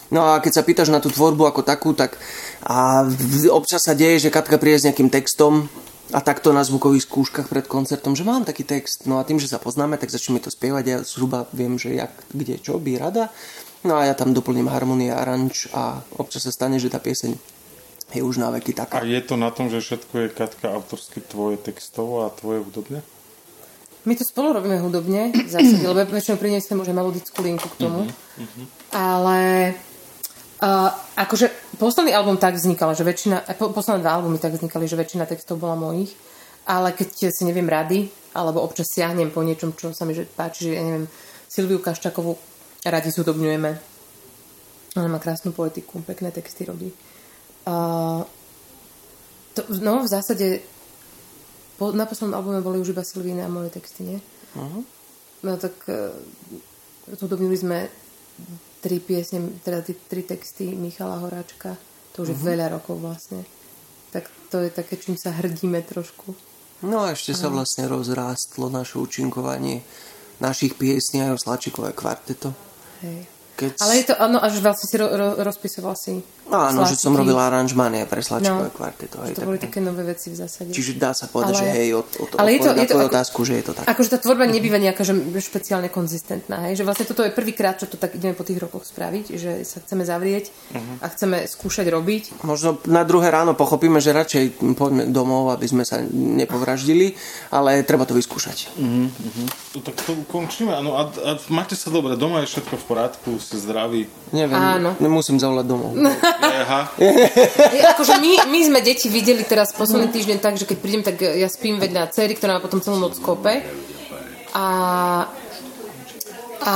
No 0.10 0.26
a 0.26 0.42
keď 0.42 0.62
sa 0.62 0.66
pýtaš 0.66 0.90
na 0.90 1.02
tú 1.02 1.10
tvorbu 1.14 1.50
ako 1.50 1.62
takú, 1.62 1.94
tak 1.94 2.18
a 2.66 3.06
občas 3.54 3.86
sa 3.86 3.94
deje, 3.94 4.30
že 4.30 4.34
Katka 4.34 4.58
príde 4.58 4.82
s 4.82 4.86
nejakým 4.90 5.10
textom 5.10 5.70
a 6.10 6.20
takto 6.26 6.50
na 6.50 6.66
zvukových 6.66 7.06
skúškach 7.06 7.48
pred 7.50 7.70
koncertom, 7.70 8.18
že 8.18 8.26
mám 8.26 8.42
taký 8.42 8.66
text. 8.66 9.06
No 9.06 9.22
a 9.22 9.26
tým, 9.26 9.38
že 9.38 9.50
sa 9.50 9.62
poznáme, 9.62 10.02
tak 10.02 10.10
začneme 10.10 10.42
to 10.42 10.50
spievať. 10.50 10.84
Ja 10.86 10.98
zhruba 11.06 11.46
viem, 11.54 11.78
že 11.78 11.94
jak, 11.94 12.14
kde, 12.34 12.58
čo 12.58 12.82
by 12.82 12.98
rada. 12.98 13.30
No 13.86 13.96
a 13.96 14.10
ja 14.10 14.18
tam 14.18 14.34
doplním 14.34 14.68
harmonie, 14.68 15.14
aranč 15.14 15.70
a 15.72 16.02
občas 16.18 16.44
sa 16.44 16.52
stane, 16.52 16.82
že 16.82 16.92
tá 16.92 17.00
pieseň 17.00 17.38
je 18.10 18.22
už 18.26 18.42
na 18.42 18.50
veky 18.50 18.74
taká. 18.74 19.00
A 19.00 19.06
je 19.06 19.22
to 19.22 19.38
na 19.38 19.54
tom, 19.54 19.70
že 19.70 19.86
všetko 19.86 20.14
je 20.26 20.28
Katka 20.34 20.74
autorsky 20.74 21.22
tvoje 21.22 21.62
textovo 21.62 22.26
a 22.26 22.34
tvoje 22.34 22.66
hudobne? 22.66 23.06
My 24.08 24.18
to 24.18 24.26
spolu 24.26 24.56
robíme 24.56 24.80
hudobne, 24.82 25.30
zásade, 25.46 25.86
lebo 25.86 26.10
väčšinou 26.10 26.40
priniesem 26.40 26.80
už 26.80 26.90
melodickú 26.90 27.44
linku 27.44 27.68
k 27.68 27.86
tomu. 27.86 28.08
Uh-huh. 28.08 28.66
Ale 28.96 29.76
Uh, 30.60 30.92
akože 31.16 31.80
posledný 31.80 32.12
album 32.12 32.36
tak 32.36 32.60
vznikal, 32.60 32.92
že 32.92 33.08
väčšina, 33.08 33.48
po, 33.56 33.72
posledné 33.72 34.04
dva 34.04 34.20
albumy 34.20 34.44
tak 34.44 34.60
vznikali, 34.60 34.92
že 34.92 35.00
väčšina 35.00 35.24
textov 35.24 35.56
bola 35.56 35.80
mojich, 35.80 36.12
ale 36.68 36.92
keď 36.92 37.32
si 37.32 37.48
neviem 37.48 37.64
rady, 37.64 38.12
alebo 38.36 38.60
občas 38.60 38.92
siahnem 38.92 39.32
po 39.32 39.40
niečom, 39.40 39.72
čo 39.80 39.96
sa 39.96 40.04
mi 40.04 40.12
že 40.12 40.28
páči, 40.28 40.68
že 40.68 40.76
ja 40.76 40.84
neviem, 40.84 41.08
Silviu 41.48 41.80
Kaščakovú 41.80 42.36
radi 42.84 43.08
zúdobňujeme. 43.08 43.72
Ona 45.00 45.08
má 45.08 45.24
krásnu 45.24 45.56
poetiku, 45.56 46.04
pekné 46.04 46.28
texty 46.36 46.68
robí. 46.68 46.92
Uh, 47.64 48.28
to, 49.56 49.64
no, 49.80 50.04
v 50.04 50.12
zásade 50.12 50.60
po, 51.80 51.96
na 51.96 52.04
poslednom 52.04 52.36
albume 52.36 52.60
boli 52.60 52.84
už 52.84 52.92
iba 52.92 53.08
Silvíne 53.08 53.48
a 53.48 53.50
moje 53.50 53.72
texty, 53.72 54.04
nie? 54.04 54.20
Uh-huh. 54.60 54.84
No 55.40 55.56
tak 55.56 55.72
uh, 55.88 56.12
zhudobnili 57.16 57.56
sme 57.56 57.88
tri 58.80 59.00
piesne, 59.00 59.60
teda 59.64 59.84
tri, 59.84 59.96
tri 60.08 60.22
texty 60.24 60.76
Michala 60.76 61.20
Horáčka. 61.20 61.76
To 62.16 62.24
už 62.26 62.34
uh-huh. 62.34 62.40
je 62.40 62.48
veľa 62.50 62.68
rokov 62.80 63.00
vlastne. 63.00 63.44
Tak 64.10 64.28
to 64.50 64.66
je 64.66 64.70
také, 64.74 64.98
čím 64.98 65.16
sa 65.20 65.36
hrdíme 65.36 65.84
trošku. 65.86 66.34
No 66.82 67.04
a 67.04 67.12
ešte 67.12 67.36
sa 67.36 67.52
vlastne 67.52 67.92
rozrástlo 67.92 68.72
naše 68.72 68.98
účinkovanie 68.98 69.84
našich 70.40 70.80
piesní 70.80 71.20
aj 71.28 71.36
o 71.36 71.42
Slačikové 71.44 71.92
kvarteto. 71.92 72.56
Hej. 73.04 73.39
Keď... 73.60 73.72
Ale 73.84 73.94
je 74.00 74.06
to, 74.08 74.14
áno, 74.16 74.38
až 74.40 74.64
vlastne 74.64 74.88
si 74.88 74.96
ro, 74.96 75.08
ro, 75.12 75.28
rozpisoval 75.44 76.00
si 76.00 76.24
Áno, 76.50 76.82
že 76.90 76.98
som 76.98 77.14
robil 77.14 77.38
aranžmanie 77.38 78.10
pre 78.10 78.26
Slačikové 78.26 78.74
no, 78.74 78.74
kvarteto. 78.74 79.22
Hej, 79.22 79.38
to 79.38 79.46
boli 79.46 79.62
také 79.62 79.80
nové 79.86 80.02
veci 80.02 80.34
v 80.34 80.38
zásade. 80.42 80.74
Čiže 80.74 80.98
dá 80.98 81.14
sa 81.14 81.30
povedať, 81.30 81.54
ale, 81.54 81.62
že 81.62 81.68
hej, 81.78 81.90
od, 81.94 82.10
od, 82.18 82.30
ale 82.42 82.50
je 82.58 82.60
to, 82.66 82.72
je 82.74 82.88
to 82.90 82.98
ako, 82.98 83.10
otázku, 83.14 83.40
že 83.46 83.54
je 83.62 83.64
to 83.70 83.74
tak. 83.78 83.86
Akože 83.86 84.10
tá 84.10 84.18
tvorba 84.18 84.50
nebýva 84.58 84.82
nejaká 84.82 85.06
že 85.06 85.14
špeciálne 85.38 85.94
konzistentná. 85.94 86.70
Hej? 86.70 86.82
Že 86.82 86.84
vlastne 86.90 87.06
toto 87.06 87.22
je 87.22 87.32
prvýkrát, 87.32 87.78
čo 87.78 87.86
to 87.86 88.02
tak 88.02 88.18
ideme 88.18 88.34
po 88.34 88.42
tých 88.42 88.58
rokoch 88.58 88.82
spraviť, 88.90 89.26
že 89.38 89.62
sa 89.62 89.78
chceme 89.86 90.02
zavrieť 90.02 90.50
uh-huh. 90.50 91.06
a 91.06 91.08
chceme 91.14 91.46
skúšať 91.46 91.86
robiť. 91.94 92.42
Možno 92.42 92.82
na 92.90 93.06
druhé 93.06 93.30
ráno 93.30 93.54
pochopíme, 93.54 94.02
že 94.02 94.10
radšej 94.10 94.58
poďme 94.74 95.14
domov, 95.14 95.54
aby 95.54 95.70
sme 95.70 95.84
sa 95.86 96.02
nepovraždili, 96.10 97.14
ale 97.54 97.86
treba 97.86 98.10
to 98.10 98.18
vyskúšať. 98.18 98.74
Uh-huh, 98.74 99.06
uh-huh. 99.06 99.48
Tak 99.86 99.96
to 100.02 100.18
ukončíme. 100.18 100.74
Áno, 100.74 100.98
a, 100.98 101.06
a 101.06 101.32
máte 101.54 101.78
sa 101.78 101.94
dobre, 101.94 102.18
doma 102.18 102.42
je 102.42 102.58
všetko 102.58 102.74
v 102.74 102.86
poriadku, 102.90 103.30
ste 103.38 103.49
zdraví. 103.58 104.06
Neviem, 104.30 104.60
Áno. 104.60 104.94
nemusím 105.02 105.42
zavolať 105.42 105.66
domov. 105.66 105.98
Aha. 106.62 106.94
Je, 107.74 107.82
akože 107.96 108.22
my, 108.22 108.32
my 108.52 108.60
sme 108.68 108.80
deti 108.86 109.10
videli 109.10 109.42
teraz 109.48 109.74
posledný 109.74 110.14
týždeň 110.14 110.38
tak, 110.38 110.60
že 110.60 110.70
keď 110.70 110.78
prídem, 110.78 111.02
tak 111.02 111.18
ja 111.18 111.50
spím 111.50 111.82
vedľa 111.82 112.14
cery, 112.14 112.38
ktorá 112.38 112.58
má 112.58 112.62
potom 112.62 112.84
celú 112.84 113.02
noc 113.02 113.18
kope. 113.18 113.66
A 114.54 114.66
a, 116.60 116.76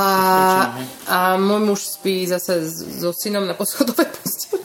a 1.04 1.18
môj 1.36 1.60
muž 1.60 1.80
spí 2.00 2.24
zase 2.24 2.64
so 2.72 3.12
synom 3.12 3.44
na 3.44 3.52
poschodovej 3.52 4.08
posteli. 4.16 4.64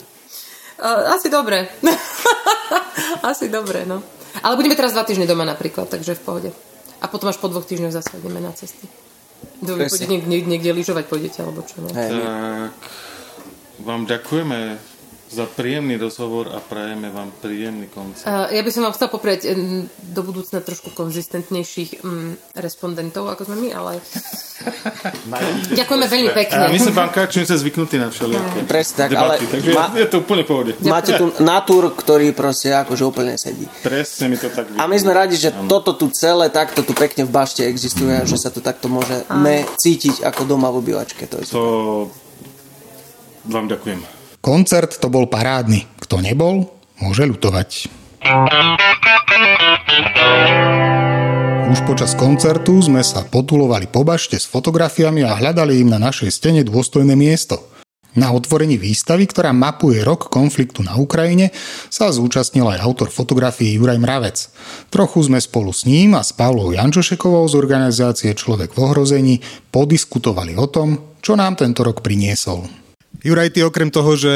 Asi 1.12 1.28
dobre. 1.28 1.68
Asi 3.30 3.52
dobre, 3.52 3.84
no. 3.84 4.00
Ale 4.40 4.56
budeme 4.56 4.78
teraz 4.78 4.96
dva 4.96 5.04
týždne 5.04 5.28
doma 5.28 5.44
napríklad, 5.44 5.92
takže 5.92 6.16
v 6.16 6.24
pohode. 6.24 6.50
A 7.00 7.08
potom 7.08 7.28
až 7.28 7.36
po 7.36 7.52
dvoch 7.52 7.68
týždňoch 7.68 7.92
zase 7.92 8.16
ideme 8.16 8.40
na 8.40 8.52
cesty. 8.56 8.88
Pôjdete 9.60 10.06
niekde, 10.08 10.48
niekde 10.48 10.70
lyžovať, 10.72 11.04
pôjdete, 11.06 11.38
alebo 11.44 11.60
čo? 11.64 11.84
Ne? 11.84 11.92
Tak 11.92 12.10
vám 13.84 14.04
ďakujeme 14.04 14.89
za 15.30 15.46
príjemný 15.46 15.94
rozhovor 15.94 16.50
a 16.50 16.58
prajeme 16.58 17.06
vám 17.14 17.30
príjemný 17.38 17.86
koncert. 17.86 18.26
Uh, 18.26 18.50
ja 18.50 18.66
by 18.66 18.70
som 18.74 18.82
vám 18.82 18.94
chcel 18.98 19.08
poprieť 19.14 19.54
do 20.10 20.20
budúcna 20.26 20.58
trošku 20.58 20.90
konzistentnejších 20.90 22.02
um, 22.02 22.34
respondentov, 22.58 23.30
ako 23.30 23.46
sme 23.46 23.56
my, 23.62 23.68
ale 23.70 23.92
ďakujeme 25.78 26.06
veľmi 26.10 26.30
pekne. 26.34 26.66
A 26.66 26.74
my 26.74 26.80
sme 26.82 26.92
bankáči, 26.98 27.46
sme 27.46 27.62
zvyknutí 27.62 27.96
na 28.02 28.10
všelijaké 28.10 28.58
Presne 28.66 28.96
tak, 29.06 29.10
debaty, 29.14 29.44
ale 29.46 29.52
takže 29.54 29.70
ma... 29.70 29.86
je 29.94 30.08
to 30.10 30.16
úplne 30.18 30.42
pohode. 30.42 30.70
Máte 30.82 31.14
tu 31.14 31.30
natúr, 31.38 31.94
ktorý 31.94 32.34
proste 32.34 32.74
akože 32.74 33.02
úplne 33.06 33.38
sedí. 33.38 33.70
Presne 33.86 34.34
mi 34.34 34.36
to 34.36 34.50
tak 34.50 34.66
vypadá. 34.66 34.82
A 34.82 34.90
my 34.90 34.96
sme 34.98 35.12
radi, 35.14 35.38
že 35.38 35.54
ano. 35.54 35.70
toto 35.70 35.94
tu 35.94 36.10
celé 36.10 36.50
takto 36.50 36.82
tu 36.82 36.90
pekne 36.90 37.22
v 37.22 37.30
bašte 37.30 37.62
existuje 37.62 38.12
a 38.18 38.26
že 38.26 38.34
sa 38.34 38.50
tu 38.50 38.58
takto 38.58 38.90
môžeme 38.90 39.62
cítiť 39.78 40.26
ako 40.26 40.42
doma 40.42 40.74
v 40.74 40.82
obývačke. 40.82 41.30
To, 41.30 41.38
je 41.38 41.46
to 41.46 41.62
vám 43.48 43.68
ďakujem. 43.68 44.19
Koncert 44.40 44.96
to 44.96 45.12
bol 45.12 45.28
parádny. 45.28 45.84
Kto 46.00 46.24
nebol, 46.24 46.72
môže 46.96 47.28
ľutovať. 47.28 47.92
Už 51.70 51.78
počas 51.84 52.16
koncertu 52.16 52.80
sme 52.80 53.04
sa 53.04 53.20
potulovali 53.20 53.84
po 53.86 54.00
bašte 54.00 54.40
s 54.40 54.48
fotografiami 54.48 55.28
a 55.28 55.36
hľadali 55.36 55.84
im 55.84 55.92
na 55.92 56.00
našej 56.00 56.32
stene 56.32 56.64
dôstojné 56.64 57.12
miesto. 57.14 57.60
Na 58.18 58.34
otvorení 58.34 58.74
výstavy, 58.74 59.28
ktorá 59.30 59.54
mapuje 59.54 60.02
rok 60.02 60.32
konfliktu 60.32 60.82
na 60.82 60.98
Ukrajine, 60.98 61.54
sa 61.86 62.10
zúčastnil 62.10 62.66
aj 62.66 62.82
autor 62.82 63.12
fotografie 63.12 63.78
Juraj 63.78 64.02
Mravec. 64.02 64.50
Trochu 64.90 65.30
sme 65.30 65.38
spolu 65.38 65.70
s 65.70 65.86
ním 65.86 66.18
a 66.18 66.26
s 66.26 66.34
Pavlou 66.34 66.74
Jančošekovou 66.74 67.46
z 67.46 67.54
organizácie 67.54 68.34
Človek 68.34 68.74
v 68.74 68.78
ohrození 68.82 69.34
podiskutovali 69.70 70.58
o 70.58 70.66
tom, 70.66 71.14
čo 71.22 71.38
nám 71.38 71.54
tento 71.54 71.86
rok 71.86 72.02
priniesol. 72.02 72.89
Juraj, 73.20 73.52
ty 73.52 73.60
okrem 73.60 73.92
toho, 73.92 74.16
že 74.16 74.32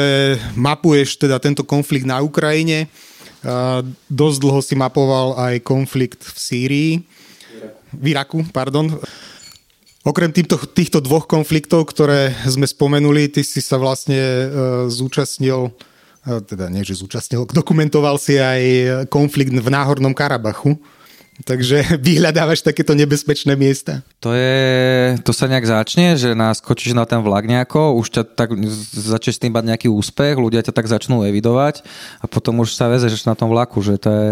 mapuješ 0.53 1.17
teda 1.17 1.41
tento 1.41 1.65
konflikt 1.65 2.05
na 2.05 2.21
Ukrajine, 2.21 2.85
dosť 4.09 4.37
dlho 4.41 4.61
si 4.61 4.77
mapoval 4.77 5.33
aj 5.41 5.65
konflikt 5.65 6.21
v 6.21 6.37
Sýrii, 6.37 6.91
v 7.89 8.05
Iraku, 8.13 8.45
pardon. 8.53 8.93
Okrem 10.05 10.29
týchto, 10.29 10.61
týchto 10.69 11.01
dvoch 11.01 11.25
konfliktov, 11.25 11.89
ktoré 11.89 12.29
sme 12.45 12.69
spomenuli, 12.69 13.25
ty 13.25 13.41
si 13.41 13.57
sa 13.57 13.81
vlastne 13.81 14.21
uh, 14.21 14.45
zúčastnil, 14.85 15.73
uh, 15.73 16.41
teda 16.45 16.69
nie, 16.69 16.85
že 16.85 17.01
zúčastnil, 17.01 17.49
dokumentoval 17.49 18.21
si 18.21 18.37
aj 18.37 18.61
konflikt 19.09 19.49
v 19.49 19.65
Náhornom 19.65 20.13
Karabachu. 20.13 20.77
Takže 21.43 21.83
vyhľadávaš 22.07 22.63
takéto 22.63 22.95
nebezpečné 22.95 23.59
miesta? 23.59 24.07
To 24.23 24.31
je, 24.31 25.19
to 25.27 25.35
sa 25.35 25.51
nejak 25.51 25.67
začne, 25.67 26.15
že 26.15 26.31
naskočíš 26.31 26.95
na 26.95 27.03
ten 27.03 27.19
vlak 27.19 27.43
nejako, 27.43 27.99
už 27.99 28.07
ťa 28.15 28.23
tak 28.23 28.55
začneš 28.95 29.43
tým 29.43 29.51
mať 29.51 29.75
nejaký 29.75 29.87
úspech, 29.91 30.39
ľudia 30.39 30.63
ťa 30.63 30.71
tak 30.71 30.87
začnú 30.87 31.27
evidovať 31.27 31.83
a 32.23 32.25
potom 32.31 32.63
už 32.63 32.71
sa 32.71 32.87
vezeš 32.87 33.27
na 33.27 33.35
tom 33.35 33.51
vlaku, 33.51 33.83
že 33.83 33.99
to 33.99 34.09
je... 34.09 34.29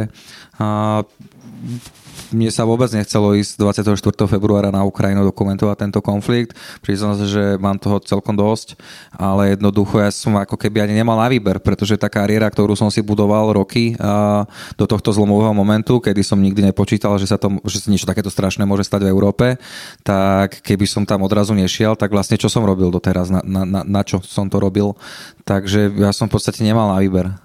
A, 0.64 1.04
mne 2.34 2.50
sa 2.50 2.66
vôbec 2.66 2.90
nechcelo 2.92 3.38
ísť 3.38 3.62
24. 3.62 3.96
februára 4.26 4.74
na 4.74 4.82
Ukrajinu 4.84 5.22
dokumentovať 5.24 5.88
tento 5.88 6.00
konflikt. 6.02 6.58
Priznám 6.82 7.16
sa, 7.16 7.26
že 7.30 7.56
mám 7.62 7.78
toho 7.78 8.02
celkom 8.02 8.34
dosť, 8.34 8.76
ale 9.14 9.56
jednoducho 9.56 10.02
ja 10.02 10.10
som 10.10 10.36
ako 10.36 10.58
keby 10.58 10.84
ani 10.84 10.98
nemal 10.98 11.16
na 11.16 11.30
výber, 11.30 11.62
pretože 11.62 11.96
tá 11.96 12.10
kariéra, 12.10 12.50
ktorú 12.50 12.74
som 12.74 12.90
si 12.90 13.00
budoval 13.06 13.54
roky 13.54 13.94
a 14.02 14.44
do 14.76 14.86
tohto 14.90 15.14
zlomového 15.14 15.54
momentu, 15.54 16.02
kedy 16.02 16.26
som 16.26 16.42
nikdy 16.42 16.66
nepočítal, 16.66 17.16
že 17.22 17.30
sa, 17.30 17.38
to, 17.38 17.62
že 17.70 17.86
sa 17.86 17.88
niečo 17.94 18.10
takéto 18.10 18.34
strašné 18.34 18.66
môže 18.66 18.84
stať 18.84 19.06
v 19.06 19.12
Európe, 19.14 19.62
tak 20.02 20.60
keby 20.66 20.90
som 20.90 21.06
tam 21.06 21.24
odrazu 21.24 21.54
nešiel, 21.54 21.94
tak 21.94 22.12
vlastne 22.12 22.36
čo 22.36 22.50
som 22.50 22.66
robil 22.66 22.90
doteraz, 22.90 23.30
na, 23.30 23.46
na, 23.46 23.62
na, 23.64 23.82
na 23.86 24.02
čo 24.02 24.20
som 24.26 24.50
to 24.50 24.58
robil. 24.58 24.98
Takže 25.46 25.94
ja 26.00 26.10
som 26.16 26.28
v 26.28 26.40
podstate 26.40 26.66
nemal 26.66 26.90
na 26.90 26.98
výber, 27.04 27.36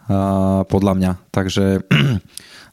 podľa 0.71 0.93
mňa. 0.97 1.13
Takže 1.31 1.65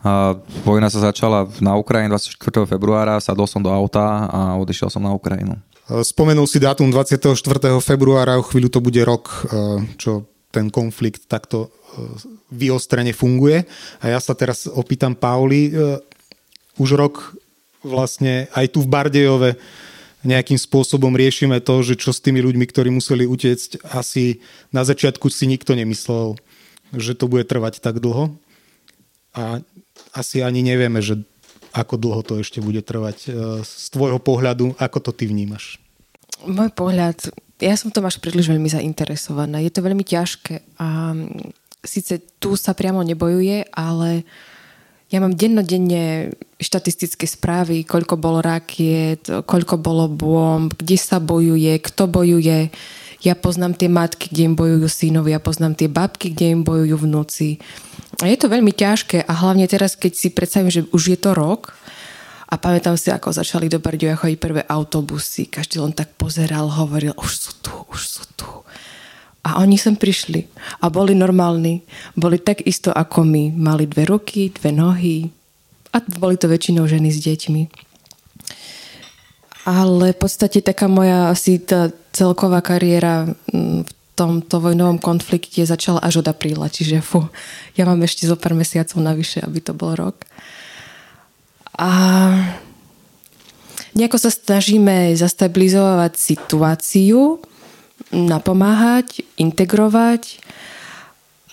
A 0.06 0.38
vojna 0.62 0.94
sa 0.94 1.02
začala 1.02 1.50
na 1.58 1.74
Ukrajine 1.74 2.14
24. 2.14 2.38
februára, 2.70 3.18
sadol 3.18 3.50
som 3.50 3.58
do 3.58 3.74
auta 3.74 4.30
a 4.30 4.54
odišiel 4.62 4.94
som 4.94 5.02
na 5.02 5.10
Ukrajinu. 5.10 5.58
Spomenul 5.90 6.46
si 6.46 6.62
dátum 6.62 6.94
24. 6.94 7.34
februára, 7.82 8.38
o 8.38 8.46
chvíľu 8.46 8.70
to 8.70 8.86
bude 8.86 9.02
rok, 9.02 9.50
e, 9.50 9.86
čo 9.98 10.30
ten 10.54 10.70
konflikt 10.70 11.26
takto 11.26 11.70
e, 11.70 11.70
vyostrene 12.54 13.18
funguje. 13.18 13.66
A 14.02 14.14
ja 14.14 14.22
sa 14.22 14.38
teraz 14.38 14.70
opýtam 14.70 15.18
Pauli, 15.18 15.74
e, 15.74 15.98
už 16.78 16.98
rok 16.98 17.34
vlastne 17.82 18.46
aj 18.54 18.78
tu 18.78 18.86
v 18.86 18.90
Bardejove 18.90 19.52
nejakým 20.26 20.58
spôsobom 20.58 21.14
riešime 21.14 21.62
to, 21.62 21.86
že 21.86 22.02
čo 22.02 22.10
s 22.10 22.20
tými 22.20 22.42
ľuďmi, 22.42 22.66
ktorí 22.66 22.90
museli 22.90 23.30
utiecť, 23.30 23.86
asi 23.94 24.42
na 24.74 24.82
začiatku 24.82 25.30
si 25.30 25.46
nikto 25.46 25.78
nemyslel, 25.78 26.34
že 26.98 27.14
to 27.14 27.30
bude 27.30 27.46
trvať 27.46 27.78
tak 27.78 28.02
dlho. 28.02 28.34
A 29.38 29.62
asi 30.16 30.42
ani 30.46 30.64
nevieme, 30.64 31.04
že 31.04 31.22
ako 31.76 32.00
dlho 32.00 32.22
to 32.24 32.40
ešte 32.40 32.64
bude 32.64 32.80
trvať. 32.80 33.18
E, 33.28 33.30
z 33.68 33.86
tvojho 33.92 34.20
pohľadu, 34.24 34.80
ako 34.80 34.98
to 35.04 35.12
ty 35.12 35.28
vnímaš? 35.28 35.78
Môj 36.48 36.72
pohľad, 36.72 37.36
ja 37.60 37.76
som 37.76 37.92
to 37.92 38.00
až 38.04 38.20
príliš 38.24 38.48
veľmi 38.48 38.68
zainteresovaná. 38.68 39.60
Je 39.60 39.72
to 39.72 39.84
veľmi 39.84 40.04
ťažké 40.04 40.64
a 40.80 41.16
síce 41.86 42.20
tu 42.42 42.56
sa 42.60 42.76
priamo 42.76 43.00
nebojuje, 43.04 43.72
ale 43.72 44.28
ja 45.14 45.22
mám 45.22 45.38
dennodenne 45.38 46.34
štatistické 46.58 47.30
správy, 47.30 47.86
koľko 47.86 48.18
bolo 48.18 48.42
rakiet, 48.42 49.30
koľko 49.30 49.78
bolo 49.78 50.10
bomb, 50.10 50.74
kde 50.74 50.98
sa 50.98 51.22
bojuje, 51.22 51.78
kto 51.78 52.10
bojuje. 52.10 52.74
Ja 53.22 53.34
poznám 53.38 53.78
tie 53.78 53.90
matky, 53.90 54.34
kde 54.34 54.54
im 54.54 54.56
bojujú 54.58 54.88
synovi, 54.90 55.32
ja 55.32 55.42
poznám 55.42 55.78
tie 55.78 55.90
babky, 55.90 56.34
kde 56.34 56.58
im 56.58 56.62
bojujú 56.66 57.06
vnúci. 57.06 57.62
Je 58.24 58.38
to 58.40 58.48
veľmi 58.48 58.72
ťažké 58.72 59.28
a 59.28 59.34
hlavne 59.36 59.68
teraz, 59.68 60.00
keď 60.00 60.12
si 60.16 60.28
predstavím, 60.32 60.72
že 60.72 60.88
už 60.96 61.16
je 61.16 61.20
to 61.20 61.36
rok 61.36 61.76
a 62.48 62.56
pamätám 62.56 62.96
si, 62.96 63.12
ako 63.12 63.36
začali 63.36 63.68
do 63.68 63.84
Bardejova 63.84 64.22
chodiť 64.22 64.38
prvé 64.40 64.62
autobusy. 64.64 65.52
Každý 65.52 65.84
len 65.84 65.92
tak 65.92 66.16
pozeral, 66.16 66.72
hovoril, 66.72 67.12
už 67.20 67.32
sú 67.36 67.52
tu, 67.60 67.74
už 67.92 68.02
sú 68.06 68.24
tu. 68.40 68.48
A 69.46 69.60
oni 69.60 69.76
sem 69.76 70.00
prišli 70.00 70.48
a 70.80 70.88
boli 70.88 71.14
normálni. 71.14 71.84
Boli 72.16 72.40
tak 72.40 72.64
isto 72.64 72.90
ako 72.90 73.28
my. 73.28 73.54
Mali 73.54 73.86
dve 73.86 74.08
ruky, 74.08 74.50
dve 74.50 74.72
nohy 74.72 75.30
a 75.92 76.02
boli 76.18 76.40
to 76.40 76.48
väčšinou 76.48 76.88
ženy 76.88 77.12
s 77.12 77.20
deťmi. 77.20 77.64
Ale 79.66 80.14
v 80.14 80.20
podstate 80.22 80.62
taká 80.62 80.86
moja 80.86 81.34
asi 81.34 81.58
tá 81.58 81.90
celková 82.14 82.62
kariéra 82.62 83.26
v 83.50 83.92
tomto 84.16 84.64
vojnovom 84.64 84.98
konflikte 84.98 85.68
začala 85.68 86.00
až 86.00 86.24
od 86.24 86.32
apríla, 86.32 86.72
čiže 86.72 87.04
fu, 87.04 87.28
ja 87.76 87.84
mám 87.84 88.00
ešte 88.08 88.24
zo 88.26 88.40
pár 88.40 88.56
mesiacov 88.56 88.98
navyše, 89.04 89.44
aby 89.44 89.60
to 89.60 89.76
bol 89.76 89.92
rok. 89.92 90.24
A 91.76 91.92
nejako 93.92 94.16
sa 94.16 94.32
snažíme 94.32 95.12
zastabilizovať 95.20 96.16
situáciu, 96.16 97.44
napomáhať, 98.16 99.28
integrovať 99.36 100.40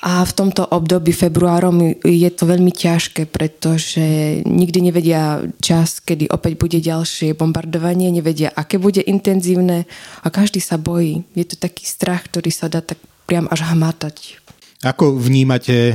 a 0.02 0.26
v 0.26 0.32
tomto 0.34 0.66
období 0.66 1.14
februárom 1.14 1.94
je 2.02 2.30
to 2.34 2.42
veľmi 2.42 2.74
ťažké, 2.74 3.30
pretože 3.30 4.02
nikdy 4.42 4.90
nevedia 4.90 5.46
čas, 5.62 6.02
kedy 6.02 6.26
opäť 6.26 6.58
bude 6.58 6.82
ďalšie 6.82 7.38
bombardovanie, 7.38 8.10
nevedia, 8.10 8.50
aké 8.50 8.82
bude 8.82 8.98
intenzívne 8.98 9.86
a 10.26 10.26
každý 10.26 10.58
sa 10.58 10.74
bojí. 10.74 11.22
Je 11.38 11.46
to 11.46 11.54
taký 11.54 11.86
strach, 11.86 12.26
ktorý 12.26 12.50
sa 12.50 12.66
dá 12.66 12.82
tak 12.82 12.98
priam 13.30 13.46
až 13.46 13.62
hmatať. 13.70 14.42
Ako 14.82 15.14
vnímate 15.14 15.94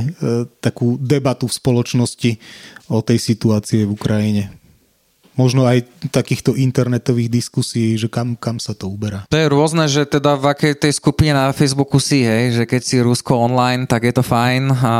takú 0.64 0.96
debatu 0.96 1.44
v 1.44 1.56
spoločnosti 1.60 2.30
o 2.88 3.04
tej 3.04 3.20
situácii 3.20 3.84
v 3.84 3.92
Ukrajine? 3.92 4.42
Možno 5.38 5.64
aj 5.64 5.86
takýchto 6.10 6.58
internetových 6.58 7.30
diskusí, 7.30 7.94
že 7.94 8.10
kam, 8.10 8.34
kam 8.34 8.58
sa 8.58 8.74
to 8.74 8.90
uberá. 8.90 9.22
To 9.30 9.38
je 9.38 9.46
rôzne, 9.46 9.86
že 9.86 10.02
teda 10.02 10.34
v 10.34 10.50
akej 10.50 10.74
tej 10.74 10.92
skupine 10.98 11.30
na 11.30 11.54
Facebooku 11.54 12.02
si, 12.02 12.26
hej, 12.26 12.58
že 12.58 12.64
keď 12.66 12.82
si 12.82 12.98
Rusko 12.98 13.38
online, 13.38 13.86
tak 13.86 14.10
je 14.10 14.14
to 14.18 14.26
fajn 14.26 14.74
a 14.74 14.94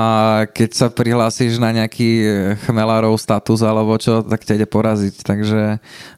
keď 0.47 0.71
sa 0.71 0.87
prihlásiš 0.95 1.59
na 1.59 1.75
nejaký 1.75 2.11
eh, 2.23 2.31
chmelárov 2.63 3.19
status 3.19 3.67
alebo 3.67 3.99
čo, 3.99 4.23
tak 4.23 4.47
ťa 4.47 4.63
ide 4.63 4.69
poraziť. 4.71 5.15
Takže 5.27 5.63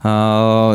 uh, 0.04 0.72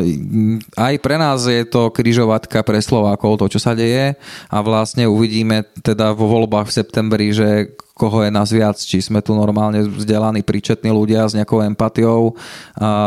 aj 0.74 0.94
pre 1.00 1.16
nás 1.22 1.46
je 1.46 1.62
to 1.70 1.94
kryžovatka 1.94 2.66
pre 2.66 2.82
Slovákov, 2.82 3.38
to, 3.38 3.46
čo 3.56 3.60
sa 3.62 3.78
deje 3.78 4.18
a 4.50 4.58
vlastne 4.66 5.06
uvidíme 5.06 5.70
teda 5.86 6.18
vo 6.18 6.26
voľbách 6.26 6.74
v 6.74 6.76
septembri, 6.82 7.28
že 7.30 7.78
koho 7.96 8.28
je 8.28 8.30
nás 8.30 8.52
viac, 8.52 8.76
či 8.76 9.00
sme 9.00 9.24
tu 9.24 9.32
normálne 9.32 9.88
vzdelaní, 9.88 10.44
príčetní 10.44 10.92
ľudia 10.92 11.24
s 11.24 11.32
nejakou 11.32 11.64
empatiou, 11.64 12.36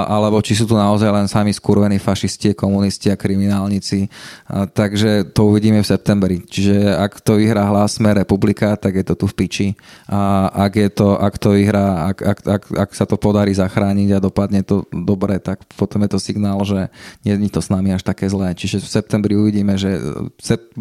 alebo 0.09 0.40
či 0.40 0.57
sú 0.57 0.64
tu 0.64 0.73
naozaj 0.73 1.12
len 1.12 1.28
sami 1.28 1.52
skurvení 1.52 2.00
fašisti, 2.00 2.57
komunisti 2.57 3.12
a 3.12 3.21
kriminálnici. 3.21 4.09
Takže 4.49 5.37
to 5.37 5.52
uvidíme 5.52 5.85
v 5.85 5.90
septembri. 5.92 6.37
Čiže 6.40 6.97
ak 6.97 7.21
to 7.21 7.37
vyhrá 7.37 7.68
hlas 7.68 8.00
republika, 8.00 8.73
tak 8.80 8.97
je 8.97 9.04
to 9.04 9.14
tu 9.21 9.26
v 9.28 9.37
piči. 9.37 9.68
A 10.09 10.49
ak, 10.57 10.73
je 10.80 10.88
to, 10.88 11.21
ak 11.21 11.37
to 11.37 11.52
vyhrá, 11.52 12.09
ak, 12.09 12.18
ak, 12.25 12.38
ak, 12.49 12.62
ak 12.73 12.90
sa 12.97 13.04
to 13.04 13.21
podarí 13.21 13.52
zachrániť 13.52 14.16
a 14.16 14.25
dopadne 14.25 14.64
to 14.64 14.88
dobre, 14.88 15.37
tak 15.37 15.68
potom 15.76 16.00
je 16.09 16.16
to 16.16 16.18
signál, 16.18 16.64
že 16.64 16.88
nie 17.28 17.37
je 17.37 17.52
to 17.52 17.61
s 17.61 17.68
nami 17.68 17.92
až 17.92 18.00
také 18.09 18.25
zlé. 18.25 18.57
Čiže 18.57 18.80
v 18.80 18.88
septembri 18.88 19.37
uvidíme, 19.37 19.76
že 19.76 20.00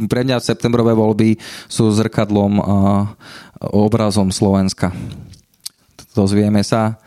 pre 0.07 0.23
mňa 0.23 0.39
septembrové 0.39 0.95
voľby 0.95 1.35
sú 1.67 1.91
zrkadlom 1.91 2.63
obrazom 3.61 4.29
Slovenska. 4.29 4.93
Dozvieme 6.13 6.65
sa, 6.65 6.97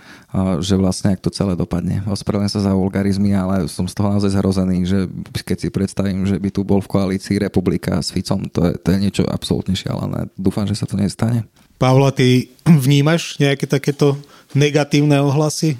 že 0.62 0.78
vlastne 0.78 1.11
ak 1.14 1.23
to 1.23 1.30
celé 1.35 1.59
dopadne. 1.59 2.07
Ospravedlňujem 2.07 2.54
sa 2.54 2.62
za 2.71 2.73
vulgarizmy, 2.78 3.35
ale 3.35 3.66
som 3.66 3.90
z 3.90 3.95
toho 3.99 4.14
naozaj 4.14 4.30
zhrozený, 4.30 4.87
že 4.87 4.99
keď 5.42 5.57
si 5.59 5.69
predstavím, 5.75 6.23
že 6.23 6.38
by 6.38 6.49
tu 6.54 6.62
bol 6.62 6.78
v 6.78 6.90
koalícii 6.90 7.35
republika 7.42 7.99
s 7.99 8.14
Ficom, 8.14 8.47
to 8.47 8.71
je, 8.71 8.73
to 8.78 8.95
je 8.95 8.99
niečo 9.02 9.23
absolútne 9.26 9.75
šialené. 9.75 10.30
Dúfam, 10.38 10.71
že 10.71 10.78
sa 10.78 10.87
to 10.87 10.95
nestane. 10.95 11.50
Pavla, 11.83 12.14
ty 12.14 12.47
vnímaš 12.87 13.42
nejaké 13.42 13.66
takéto 13.66 14.14
negatívne 14.54 15.19
ohlasy? 15.19 15.75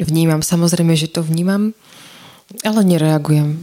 Vnímam, 0.00 0.40
samozrejme, 0.40 0.96
že 0.96 1.12
to 1.12 1.20
vnímam, 1.20 1.76
ale 2.60 2.80
nereagujem. 2.84 3.56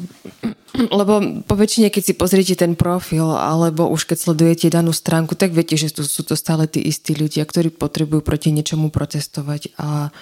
Lebo 0.73 1.43
po 1.43 1.55
väčšine, 1.57 1.89
keď 1.89 2.03
si 2.05 2.13
pozriete 2.13 2.55
ten 2.55 2.77
profil, 2.77 3.25
alebo 3.25 3.89
už 3.89 4.05
keď 4.05 4.17
sledujete 4.17 4.67
danú 4.69 4.93
stránku, 4.93 5.33
tak 5.33 5.51
viete, 5.51 5.75
že 5.75 5.91
tu 5.91 6.05
sú 6.05 6.21
to 6.23 6.37
stále 6.37 6.69
tí 6.69 6.79
istí 6.79 7.17
ľudia, 7.17 7.43
ktorí 7.43 7.73
potrebujú 7.73 8.21
proti 8.21 8.53
niečomu 8.53 8.93
protestovať. 8.93 9.75
A, 9.81 10.13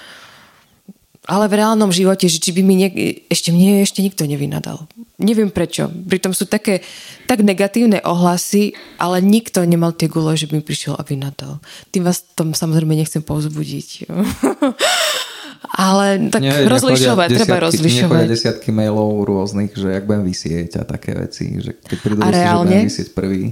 ale 1.27 1.45
v 1.51 1.57
reálnom 1.59 1.91
živote, 1.91 2.31
že 2.31 2.39
či 2.39 2.55
by 2.55 2.61
mi 2.63 2.79
niek- 2.79 3.27
ešte 3.27 3.51
mne 3.51 3.83
ešte 3.83 3.99
nikto 3.99 4.23
nevynadal. 4.23 4.87
Neviem 5.19 5.51
prečo. 5.51 5.91
Pritom 5.91 6.31
sú 6.31 6.47
také 6.47 6.81
tak 7.27 7.43
negatívne 7.43 7.99
ohlasy, 8.01 8.73
ale 8.97 9.19
nikto 9.19 9.61
nemal 9.67 9.91
tie 9.93 10.07
gule, 10.07 10.39
že 10.39 10.47
by 10.47 10.61
mi 10.61 10.63
prišiel 10.63 10.95
a 10.95 11.03
vynadal. 11.03 11.59
Tým 11.91 12.07
vás 12.07 12.23
tom 12.33 12.55
samozrejme 12.55 12.95
nechcem 12.95 13.21
povzbudiť. 13.21 14.07
Ale 15.77 16.33
tak 16.33 16.41
Nie, 16.41 16.65
rozlišovať, 16.65 17.27
desiatky, 17.29 17.45
treba 17.45 17.57
rozlišovať. 17.69 18.25
Desiatky 18.25 18.69
mailov 18.73 19.21
rôznych, 19.29 19.77
že 19.77 19.93
ak 19.93 20.09
budem 20.09 20.25
vysieť 20.25 20.81
a 20.81 20.83
také 20.89 21.13
veci, 21.13 21.61
že 21.61 21.77
keď 21.77 21.97
prídu 22.01 22.19
a 22.25 22.33
reálne? 22.33 22.65
že 22.65 22.73
budem 22.73 22.89
vysieť 22.89 23.07
prvý. 23.13 23.43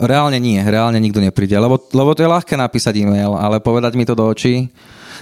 Reálne 0.00 0.38
nie, 0.40 0.56
reálne 0.64 0.96
nikto 0.96 1.20
nepríde, 1.20 1.60
lebo, 1.60 1.76
lebo 1.92 2.16
to 2.16 2.24
je 2.24 2.32
ľahké 2.32 2.56
napísať 2.56 3.04
e-mail, 3.04 3.36
ale 3.36 3.60
povedať 3.60 4.00
mi 4.00 4.08
to 4.08 4.16
do 4.16 4.24
očí, 4.24 4.72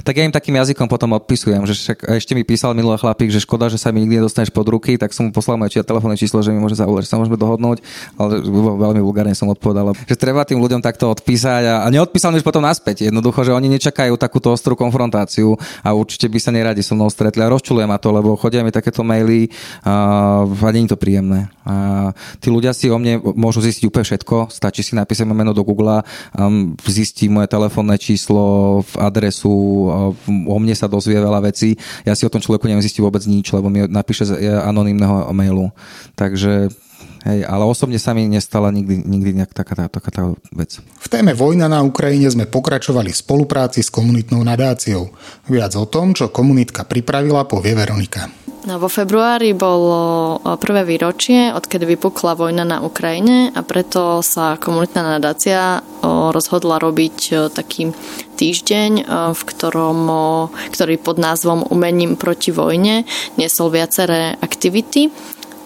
tak 0.02 0.18
ja 0.18 0.24
im 0.26 0.34
takým 0.34 0.56
jazykom 0.58 0.90
potom 0.90 1.14
odpisujem, 1.16 1.62
že 1.64 1.72
však 1.76 1.98
ešte 2.18 2.32
mi 2.34 2.42
písal 2.42 2.76
minulý 2.76 3.00
chlapík, 3.00 3.30
že 3.30 3.40
škoda, 3.40 3.70
že 3.70 3.78
sa 3.80 3.94
mi 3.94 4.02
nikdy 4.04 4.20
nedostaneš 4.20 4.50
pod 4.52 4.66
ruky, 4.68 4.98
tak 5.00 5.14
som 5.14 5.28
mu 5.28 5.30
poslal 5.32 5.56
moje 5.56 5.80
telefónne 5.80 6.18
číslo, 6.18 6.42
že 6.42 6.52
mi 6.52 6.60
môže 6.60 6.76
zavolať, 6.76 7.08
že 7.08 7.10
sa 7.14 7.20
môžeme 7.20 7.38
dohodnúť, 7.38 7.80
ale 8.18 8.42
veľmi 8.42 9.00
vulgárne 9.00 9.32
som 9.32 9.48
odpovedal, 9.52 9.94
že 10.04 10.16
treba 10.18 10.42
tým 10.42 10.58
ľuďom 10.60 10.80
takto 10.82 11.08
odpísať 11.12 11.62
a, 11.64 11.74
a 11.84 11.86
neodpísal 11.92 12.32
mi 12.34 12.40
už 12.40 12.46
potom 12.46 12.64
naspäť. 12.64 13.08
Jednoducho, 13.08 13.46
že 13.46 13.54
oni 13.54 13.70
nečakajú 13.78 14.18
takúto 14.18 14.50
ostrú 14.50 14.74
konfrontáciu 14.74 15.54
a 15.84 15.92
určite 15.94 16.26
by 16.26 16.38
sa 16.40 16.50
neradi 16.50 16.82
so 16.82 16.98
mnou 16.98 17.12
stretli 17.12 17.44
a 17.44 17.52
rozčulujem 17.52 17.88
ma 17.88 18.00
to, 18.00 18.10
lebo 18.10 18.34
chodia 18.34 18.64
mi 18.66 18.74
takéto 18.74 19.06
maily 19.06 19.48
a, 19.86 20.42
a 20.44 20.68
nie 20.74 20.88
je 20.88 20.92
to 20.92 20.98
príjemné. 20.98 21.48
A 21.66 22.10
tí 22.40 22.48
ľudia 22.50 22.74
si 22.74 22.90
o 22.90 22.96
mne 22.98 23.20
môžu 23.36 23.62
zistiť 23.62 23.84
úplne 23.86 24.06
všetko, 24.06 24.50
stačí 24.50 24.82
si 24.82 24.94
napísať 24.94 25.28
meno 25.28 25.52
do 25.52 25.62
Google, 25.66 26.02
um, 26.38 26.74
zistí 26.86 27.28
moje 27.28 27.50
telefónne 27.50 27.98
číslo, 28.00 28.80
adresu, 28.96 29.85
o 29.88 30.56
mne 30.58 30.74
sa 30.74 30.90
dozvie 30.90 31.18
veľa 31.18 31.40
vecí. 31.46 31.78
Ja 32.02 32.12
si 32.12 32.26
o 32.26 32.32
tom 32.32 32.42
človeku 32.42 32.66
neviem 32.66 32.84
zistiť 32.84 33.02
vôbec 33.02 33.22
nič, 33.24 33.50
lebo 33.54 33.70
mi 33.70 33.86
napíše 33.86 34.28
z 34.28 34.32
anonimného 34.62 35.30
mailu. 35.32 35.70
Takže 36.18 36.70
Hej, 37.26 37.42
ale 37.42 37.66
osobne 37.66 37.98
sa 37.98 38.14
mi 38.14 38.22
nestala 38.30 38.70
nikdy, 38.70 39.02
nikdy 39.02 39.42
nejak 39.42 39.50
taká, 39.50 39.74
taká, 39.74 39.98
taká 39.98 40.22
vec. 40.54 40.78
V 40.78 41.08
téme 41.10 41.34
Vojna 41.34 41.66
na 41.66 41.82
Ukrajine 41.82 42.30
sme 42.30 42.46
pokračovali 42.46 43.10
v 43.10 43.18
spolupráci 43.18 43.82
s 43.82 43.90
komunitnou 43.90 44.46
nadáciou. 44.46 45.10
Viac 45.50 45.74
o 45.74 45.90
tom, 45.90 46.14
čo 46.14 46.30
komunitka 46.30 46.86
pripravila, 46.86 47.50
povie 47.50 47.74
Veronika. 47.74 48.45
No, 48.66 48.82
vo 48.82 48.90
februári 48.90 49.54
bolo 49.54 50.42
prvé 50.58 50.82
výročie, 50.82 51.54
odkedy 51.54 51.94
vypukla 51.94 52.34
vojna 52.34 52.66
na 52.66 52.82
Ukrajine 52.82 53.54
a 53.54 53.62
preto 53.62 54.26
sa 54.26 54.58
komunitná 54.58 55.22
nadácia 55.22 55.86
rozhodla 56.02 56.82
robiť 56.82 57.46
taký 57.54 57.94
týždeň, 58.34 59.06
v 59.38 59.40
ktorom, 59.46 59.98
ktorý 60.74 60.98
pod 60.98 61.22
názvom 61.22 61.62
Umením 61.70 62.18
proti 62.18 62.50
vojne 62.50 63.06
niesol 63.38 63.70
viaceré 63.70 64.34
aktivity 64.42 65.14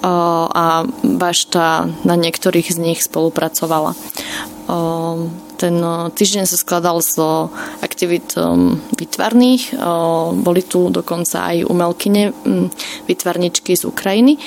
a 0.04 0.84
Bašta 1.00 1.88
na 2.04 2.14
niektorých 2.20 2.68
z 2.68 2.78
nich 2.84 3.00
spolupracovala. 3.00 3.96
Ten 5.60 5.76
týždeň 6.16 6.48
sa 6.48 6.56
skladal 6.56 7.04
z 7.04 7.20
aktivít 7.84 8.32
vytvarných. 8.96 9.76
Boli 10.40 10.64
tu 10.64 10.88
dokonca 10.88 11.52
aj 11.52 11.68
umelkyne, 11.68 12.32
vytvarničky 13.04 13.76
z 13.76 13.84
Ukrajiny. 13.84 14.40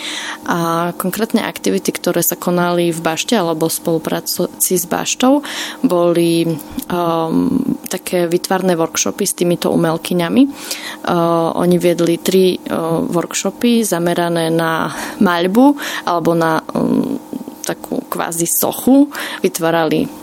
A 0.50 0.90
konkrétne 0.98 1.46
aktivity, 1.46 1.94
ktoré 1.94 2.26
sa 2.26 2.34
konali 2.34 2.90
v 2.90 2.98
Bašte 2.98 3.38
alebo 3.38 3.70
v 3.70 3.78
spolupráci 3.78 4.74
s 4.74 4.90
Baštou, 4.90 5.46
boli 5.86 6.50
um, 6.50 7.62
také 7.94 8.26
vytvarné 8.26 8.74
workshopy 8.74 9.30
s 9.30 9.38
týmito 9.38 9.70
umelkyňami. 9.70 10.50
Uh, 10.50 11.54
oni 11.54 11.78
viedli 11.78 12.18
tri 12.18 12.58
uh, 12.58 13.06
workshopy 13.06 13.86
zamerané 13.86 14.50
na 14.50 14.90
maľbu 15.22 15.78
alebo 16.10 16.34
na 16.34 16.58
um, 16.74 17.22
takú 17.62 18.02
kvázi 18.10 18.50
sochu. 18.50 19.14
Vytvárali 19.46 20.23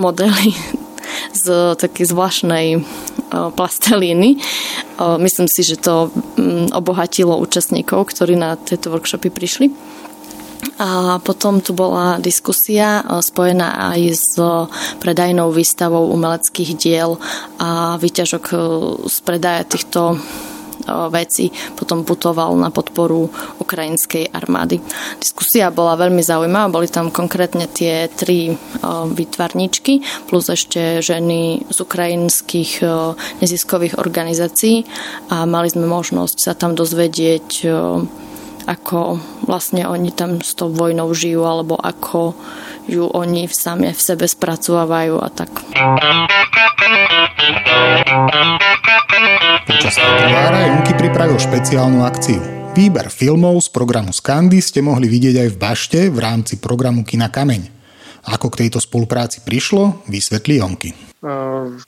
modely 0.00 0.56
z 1.32 1.76
takej 1.76 2.06
zvláštnej 2.10 2.66
e, 2.76 2.80
plastelíny. 3.54 4.36
E, 4.36 4.38
myslím 5.20 5.48
si, 5.48 5.62
že 5.62 5.78
to 5.78 6.10
mm, 6.36 6.74
obohatilo 6.74 7.38
účastníkov, 7.38 8.10
ktorí 8.10 8.34
na 8.34 8.56
tieto 8.58 8.90
workshopy 8.90 9.30
prišli. 9.30 9.68
A 10.80 11.16
potom 11.24 11.64
tu 11.64 11.72
bola 11.72 12.20
diskusia 12.20 13.00
e, 13.00 13.22
spojená 13.22 13.94
aj 13.94 14.00
s 14.16 14.32
predajnou 14.98 15.52
výstavou 15.54 16.10
umeleckých 16.10 16.70
diel 16.76 17.20
a 17.60 18.00
výťažok 18.00 18.44
z 19.06 19.16
predaja 19.22 19.62
týchto 19.68 20.18
veci 21.12 21.52
potom 21.76 22.04
putoval 22.04 22.56
na 22.56 22.72
podporu 22.72 23.28
ukrajinskej 23.60 24.30
armády. 24.32 24.80
Diskusia 25.20 25.68
bola 25.74 25.98
veľmi 25.98 26.22
zaujímavá, 26.24 26.72
boli 26.72 26.88
tam 26.88 27.12
konkrétne 27.12 27.66
tie 27.70 28.08
tri 28.12 28.54
výtvarničky 29.10 30.26
plus 30.28 30.48
ešte 30.48 31.02
ženy 31.02 31.66
z 31.68 31.78
ukrajinských 31.80 32.84
neziskových 33.42 33.98
organizácií 34.00 34.84
a 35.32 35.44
mali 35.44 35.68
sme 35.72 35.86
možnosť 35.88 36.36
sa 36.40 36.52
tam 36.56 36.76
dozvedieť 36.76 37.66
ako 38.66 39.20
vlastne 39.46 39.86
oni 39.88 40.12
tam 40.12 40.42
s 40.42 40.52
tou 40.56 40.68
vojnou 40.72 41.12
žijú 41.14 41.46
alebo 41.46 41.78
ako 41.78 42.34
ju 42.90 43.06
oni 43.06 43.46
sami 43.48 43.92
v 43.92 44.00
sebe 44.00 44.26
spracovávajú 44.26 45.16
a 45.20 45.28
tak. 45.30 45.50
Počas 49.68 49.94
februára 49.96 50.58
Junky 50.68 50.92
pripravil 50.98 51.38
špeciálnu 51.38 52.02
akciu. 52.02 52.40
Výber 52.70 53.10
filmov 53.10 53.66
z 53.66 53.68
programu 53.74 54.14
Skandy 54.14 54.62
ste 54.62 54.78
mohli 54.78 55.10
vidieť 55.10 55.42
aj 55.42 55.48
v 55.50 55.56
Bašte 55.58 56.00
v 56.06 56.18
rámci 56.22 56.62
programu 56.62 57.02
Kina 57.02 57.26
Kameň. 57.26 57.79
Ako 58.30 58.46
k 58.54 58.66
tejto 58.66 58.78
spolupráci 58.78 59.42
prišlo, 59.42 60.06
vysvetlí 60.06 60.62
Jonky. 60.62 60.90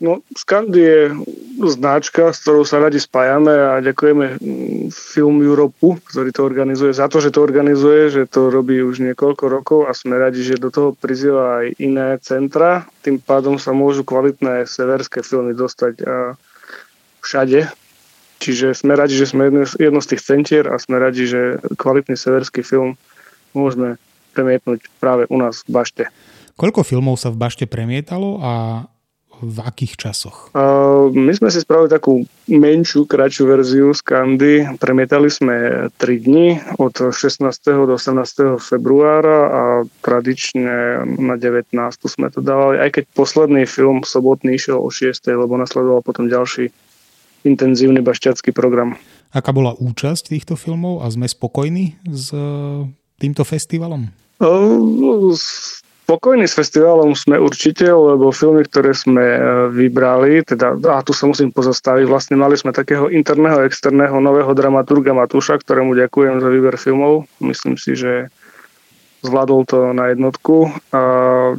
No, 0.02 0.20
Skandy 0.36 0.80
je 0.84 1.00
značka, 1.64 2.36
s 2.36 2.44
ktorou 2.44 2.68
sa 2.68 2.84
radi 2.84 3.00
spájame 3.00 3.48
a 3.48 3.80
ďakujeme 3.80 4.36
mm, 4.36 4.92
Film 4.92 5.40
Európu, 5.40 5.96
ktorý 6.04 6.28
to 6.36 6.44
organizuje, 6.44 6.92
za 6.92 7.08
to, 7.08 7.16
že 7.16 7.32
to 7.32 7.40
organizuje, 7.40 8.12
že 8.12 8.28
to 8.28 8.52
robí 8.52 8.84
už 8.84 9.00
niekoľko 9.00 9.44
rokov 9.48 9.80
a 9.88 9.96
sme 9.96 10.20
radi, 10.20 10.44
že 10.44 10.60
do 10.60 10.68
toho 10.68 10.92
prizýva 10.92 11.64
aj 11.64 11.66
iné 11.80 12.20
centra. 12.20 12.84
Tým 13.00 13.24
pádom 13.24 13.56
sa 13.56 13.72
môžu 13.72 14.04
kvalitné 14.04 14.68
severské 14.68 15.24
filmy 15.24 15.56
dostať 15.56 16.04
všade. 17.24 17.72
Čiže 18.42 18.76
sme 18.76 18.98
radi, 18.98 19.16
že 19.16 19.32
sme 19.32 19.48
jedno 19.80 20.02
z 20.02 20.08
tých 20.12 20.22
centier 20.28 20.68
a 20.68 20.76
sme 20.76 21.00
radi, 21.00 21.24
že 21.24 21.62
kvalitný 21.78 22.18
severský 22.18 22.60
film 22.60 23.00
môžeme 23.56 23.96
premietnúť 24.32 24.88
práve 24.96 25.28
u 25.28 25.36
nás 25.36 25.62
v 25.68 25.70
Bašte. 25.70 26.04
Koľko 26.56 26.84
filmov 26.84 27.20
sa 27.20 27.32
v 27.32 27.40
Bašte 27.40 27.64
premietalo 27.64 28.40
a 28.40 28.52
v 29.42 29.58
akých 29.58 29.98
časoch? 29.98 30.54
Uh, 30.54 31.10
my 31.10 31.34
sme 31.34 31.50
si 31.50 31.58
spravili 31.58 31.90
takú 31.90 32.22
menšiu, 32.46 33.04
kratšiu 33.10 33.44
verziu 33.50 33.90
z 33.90 34.00
Kandy. 34.06 34.54
Premietali 34.78 35.26
sme 35.26 35.90
3 35.98 36.26
dni 36.30 36.62
od 36.78 36.94
16. 37.10 37.42
do 37.66 37.98
18. 37.98 38.62
februára 38.62 39.38
a 39.50 39.62
tradične 40.06 41.02
na 41.18 41.34
19. 41.34 41.74
sme 42.06 42.30
to 42.30 42.38
dávali, 42.38 42.78
aj 42.78 43.02
keď 43.02 43.04
posledný 43.18 43.66
film 43.66 44.06
sobotný 44.06 44.54
išiel 44.54 44.78
o 44.78 44.88
6. 44.88 45.26
lebo 45.26 45.58
nasledoval 45.58 46.06
potom 46.06 46.30
ďalší 46.30 46.70
intenzívny 47.42 47.98
bašťacký 47.98 48.54
program. 48.54 48.94
Aká 49.34 49.50
bola 49.50 49.74
účasť 49.74 50.30
týchto 50.30 50.54
filmov 50.54 51.02
a 51.02 51.10
sme 51.10 51.26
spokojní 51.26 51.98
s 52.06 52.30
týmto 53.18 53.42
festivalom? 53.42 54.21
Spokojní 56.02 56.50
s 56.50 56.58
festivalom 56.58 57.14
sme 57.14 57.38
určite, 57.38 57.86
lebo 57.86 58.34
filmy, 58.34 58.66
ktoré 58.66 58.90
sme 58.90 59.22
e, 59.22 59.40
vybrali, 59.70 60.42
teda, 60.42 60.74
a 60.92 61.00
tu 61.00 61.14
sa 61.14 61.30
musím 61.30 61.54
pozastaviť, 61.54 62.04
vlastne 62.10 62.34
mali 62.34 62.58
sme 62.58 62.74
takého 62.74 63.06
interného, 63.06 63.62
externého 63.62 64.18
nového 64.18 64.50
dramaturga 64.52 65.14
Matúša, 65.14 65.62
ktorému 65.62 65.94
ďakujem 65.94 66.42
za 66.42 66.48
výber 66.50 66.74
filmov. 66.74 67.30
Myslím 67.38 67.78
si, 67.78 67.94
že 67.94 68.28
zvládol 69.22 69.62
to 69.64 69.78
na 69.94 70.10
jednotku. 70.10 70.74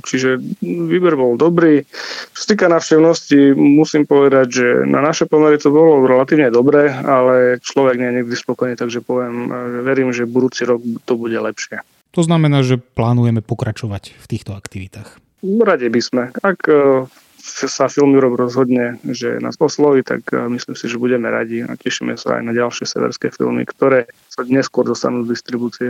Čiže 0.03 0.37
výber 0.61 1.15
bol 1.15 1.39
dobrý. 1.39 1.87
Čo 2.35 2.39
sa 2.43 2.47
týka 2.51 2.67
návštevnosti, 2.67 3.55
musím 3.55 4.03
povedať, 4.03 4.47
že 4.51 4.67
na 4.83 4.99
naše 4.99 5.25
pomery 5.25 5.55
to 5.55 5.71
bolo 5.71 6.03
relatívne 6.03 6.51
dobré, 6.51 6.91
ale 6.91 7.63
človek 7.63 7.95
nie 7.95 8.11
je 8.11 8.17
nikdy 8.21 8.35
spokojný, 8.35 8.75
takže 8.75 8.99
poviem, 8.99 9.47
že 9.47 9.79
verím, 9.79 10.09
že 10.11 10.27
budúci 10.27 10.67
rok 10.67 10.83
to 11.07 11.15
bude 11.15 11.39
lepšie. 11.39 11.79
To 12.13 12.21
znamená, 12.21 12.61
že 12.61 12.77
plánujeme 12.77 13.41
pokračovať 13.41 14.13
v 14.13 14.25
týchto 14.29 14.53
aktivitách. 14.53 15.17
Rade 15.43 15.89
by 15.89 16.01
sme. 16.01 16.23
Ak 16.45 16.61
e, 16.69 17.09
sa 17.43 17.91
Film 17.91 18.15
Europe 18.15 18.39
rozhodne, 18.39 19.01
že 19.03 19.41
nás 19.41 19.57
osloví, 19.59 20.05
tak 20.05 20.23
e, 20.29 20.45
myslím 20.53 20.75
si, 20.77 20.85
že 20.87 21.01
budeme 21.01 21.27
radi 21.27 21.65
a 21.65 21.73
tešíme 21.73 22.15
sa 22.15 22.39
aj 22.39 22.43
na 22.47 22.53
ďalšie 22.53 22.85
severské 22.85 23.33
filmy, 23.33 23.65
ktoré 23.65 24.07
sa 24.29 24.45
neskôr 24.45 24.87
dostanú 24.87 25.25
z 25.27 25.35
distribúcie. 25.35 25.89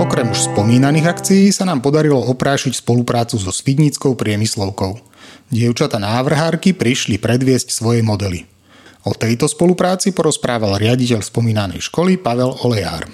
Okrem 0.00 0.26
už 0.32 0.54
spomínaných 0.54 1.06
akcií 1.12 1.52
sa 1.52 1.68
nám 1.68 1.84
podarilo 1.84 2.24
oprášiť 2.24 2.80
spoluprácu 2.80 3.36
so 3.36 3.52
Svidnickou 3.52 4.16
priemyslovkou. 4.16 4.96
Dievčata 5.52 6.00
návrhárky 6.00 6.72
prišli 6.72 7.20
predviesť 7.20 7.68
svoje 7.74 8.00
modely. 8.00 8.49
O 9.00 9.16
tejto 9.16 9.48
spolupráci 9.48 10.12
porozprával 10.12 10.76
riaditeľ 10.76 11.24
spomínanej 11.24 11.80
školy 11.88 12.20
Pavel 12.20 12.52
Olejár. 12.68 13.08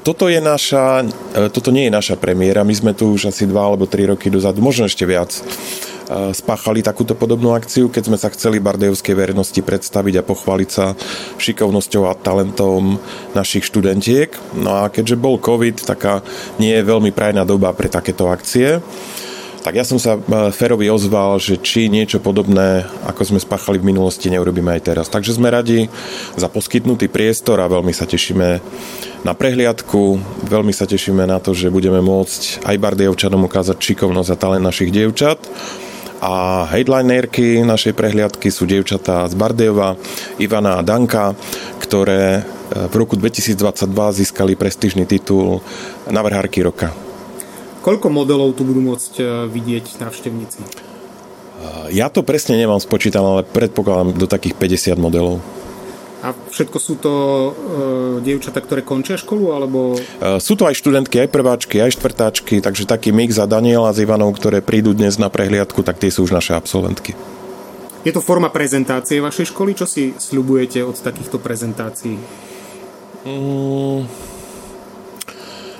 Toto, 0.00 0.32
je 0.32 0.40
naša, 0.40 1.04
e, 1.36 1.52
toto 1.52 1.68
nie 1.68 1.90
je 1.90 1.92
naša 1.92 2.16
premiéra, 2.16 2.64
my 2.64 2.72
sme 2.72 2.96
tu 2.96 3.12
už 3.12 3.28
asi 3.28 3.44
dva 3.44 3.68
alebo 3.68 3.84
tri 3.84 4.08
roky 4.08 4.32
dozadu, 4.32 4.64
možno 4.64 4.88
ešte 4.88 5.04
viac, 5.04 5.28
e, 5.28 5.42
spáchali 6.32 6.80
takúto 6.80 7.12
podobnú 7.12 7.52
akciu, 7.52 7.92
keď 7.92 8.02
sme 8.08 8.16
sa 8.16 8.32
chceli 8.32 8.64
bardejovskej 8.64 9.12
verejnosti 9.12 9.60
predstaviť 9.60 10.14
a 10.22 10.24
pochváliť 10.24 10.70
sa 10.72 10.96
šikovnosťou 11.36 12.08
a 12.08 12.16
talentom 12.16 12.96
našich 13.36 13.68
študentiek. 13.68 14.32
No 14.56 14.72
a 14.72 14.88
keďže 14.88 15.20
bol 15.20 15.36
COVID, 15.36 15.84
taká 15.84 16.24
nie 16.56 16.72
je 16.72 16.88
veľmi 16.88 17.12
prajná 17.12 17.44
doba 17.44 17.68
pre 17.76 17.92
takéto 17.92 18.32
akcie, 18.32 18.80
tak 19.62 19.74
ja 19.74 19.84
som 19.84 19.98
sa 19.98 20.16
e, 20.16 20.20
Ferovi 20.54 20.86
ozval, 20.88 21.42
že 21.42 21.58
či 21.58 21.90
niečo 21.90 22.22
podobné, 22.22 22.86
ako 23.04 23.34
sme 23.34 23.40
spáchali 23.42 23.82
v 23.82 23.90
minulosti, 23.90 24.30
neurobíme 24.30 24.70
aj 24.78 24.82
teraz. 24.86 25.06
Takže 25.10 25.34
sme 25.34 25.50
radi 25.50 25.90
za 26.38 26.46
poskytnutý 26.46 27.10
priestor 27.10 27.58
a 27.58 27.70
veľmi 27.70 27.90
sa 27.90 28.06
tešíme 28.06 28.48
na 29.26 29.32
prehliadku, 29.34 30.18
veľmi 30.46 30.70
sa 30.70 30.86
tešíme 30.86 31.26
na 31.26 31.42
to, 31.42 31.52
že 31.52 31.74
budeme 31.74 31.98
môcť 31.98 32.64
aj 32.64 32.76
Bardejovčanom 32.78 33.44
ukázať 33.50 33.76
šikovnosť 33.82 34.30
a 34.30 34.40
talent 34.40 34.64
našich 34.64 34.94
dievčat. 34.94 35.42
A 36.18 36.66
headlinerky 36.74 37.62
našej 37.62 37.94
prehliadky 37.94 38.50
sú 38.50 38.66
dievčatá 38.66 39.22
z 39.30 39.38
Bardejova, 39.38 39.94
Ivana 40.42 40.82
a 40.82 40.86
Danka, 40.86 41.34
ktoré 41.82 42.42
e, 42.42 42.42
v 42.90 42.94
roku 42.94 43.14
2022 43.18 43.58
získali 44.22 44.54
prestížny 44.54 45.06
titul 45.06 45.62
Navrhárky 46.10 46.62
roka. 46.62 47.07
Koľko 47.88 48.12
modelov 48.12 48.52
tu 48.52 48.68
budú 48.68 48.84
môcť 48.84 49.12
e, 49.16 49.24
vidieť 49.48 49.96
návštevníci? 50.04 50.60
Ja 51.88 52.12
to 52.12 52.20
presne 52.20 52.60
nemám 52.60 52.84
spočítané, 52.84 53.24
ale 53.24 53.42
predpokladám 53.48 54.12
do 54.12 54.28
takých 54.28 54.60
50 54.60 55.00
modelov. 55.00 55.40
A 56.20 56.36
všetko 56.36 56.76
sú 56.76 57.00
to 57.00 57.12
e, 57.16 57.50
dievčatá, 58.20 58.60
ktoré 58.60 58.84
končia 58.84 59.16
školu, 59.16 59.56
alebo... 59.56 59.96
E, 59.96 60.36
sú 60.36 60.52
to 60.52 60.68
aj 60.68 60.76
študentky, 60.76 61.16
aj 61.24 61.32
prváčky, 61.32 61.80
aj 61.80 61.96
štvrtáčky, 61.96 62.60
takže 62.60 62.84
taký 62.84 63.08
mix 63.08 63.40
a 63.40 63.48
Daniela 63.48 63.88
s 63.88 64.04
Ivanou, 64.04 64.36
ktoré 64.36 64.60
prídu 64.60 64.92
dnes 64.92 65.16
na 65.16 65.32
prehliadku, 65.32 65.80
tak 65.80 65.96
tie 65.96 66.12
sú 66.12 66.28
už 66.28 66.36
naše 66.36 66.52
absolventky. 66.52 67.16
Je 68.04 68.12
to 68.12 68.20
forma 68.20 68.52
prezentácie 68.52 69.16
vašej 69.16 69.48
školy? 69.56 69.72
Čo 69.72 69.88
si 69.88 70.12
sľubujete 70.12 70.84
od 70.84 70.92
takýchto 70.92 71.40
prezentácií? 71.40 72.20
Mm 73.24 74.37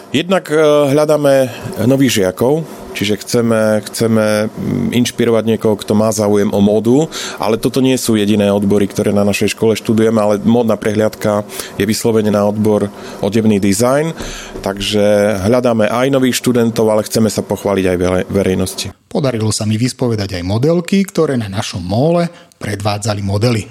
Jednak 0.09 0.49
e, 0.49 0.57
hľadáme 0.88 1.53
nových 1.85 2.25
žiakov, 2.25 2.64
čiže 2.97 3.21
chceme, 3.21 3.85
chceme 3.85 4.49
mm, 4.49 4.97
inšpirovať 4.97 5.44
niekoho, 5.44 5.77
kto 5.77 5.92
má 5.92 6.09
záujem 6.09 6.49
o 6.49 6.64
módu, 6.64 7.12
ale 7.37 7.61
toto 7.61 7.85
nie 7.85 7.92
sú 8.01 8.16
jediné 8.16 8.49
odbory, 8.49 8.88
ktoré 8.88 9.12
na 9.12 9.21
našej 9.21 9.53
škole 9.53 9.77
študujeme, 9.77 10.16
ale 10.16 10.40
módna 10.40 10.81
prehliadka 10.81 11.44
je 11.77 11.85
vyslovene 11.85 12.33
na 12.33 12.49
odbor 12.49 12.88
odevný 13.21 13.61
dizajn, 13.61 14.16
takže 14.64 15.44
hľadáme 15.44 15.92
aj 15.92 16.09
nových 16.09 16.40
študentov, 16.40 16.88
ale 16.88 17.05
chceme 17.05 17.29
sa 17.29 17.44
pochváliť 17.44 17.85
aj 17.92 17.97
verejnosti. 18.33 18.87
Podarilo 19.12 19.53
sa 19.53 19.68
mi 19.68 19.77
vyspovedať 19.77 20.40
aj 20.40 20.42
modelky, 20.49 21.05
ktoré 21.05 21.37
na 21.37 21.53
našom 21.53 21.85
móle 21.85 22.33
predvádzali 22.57 23.21
modely. 23.21 23.62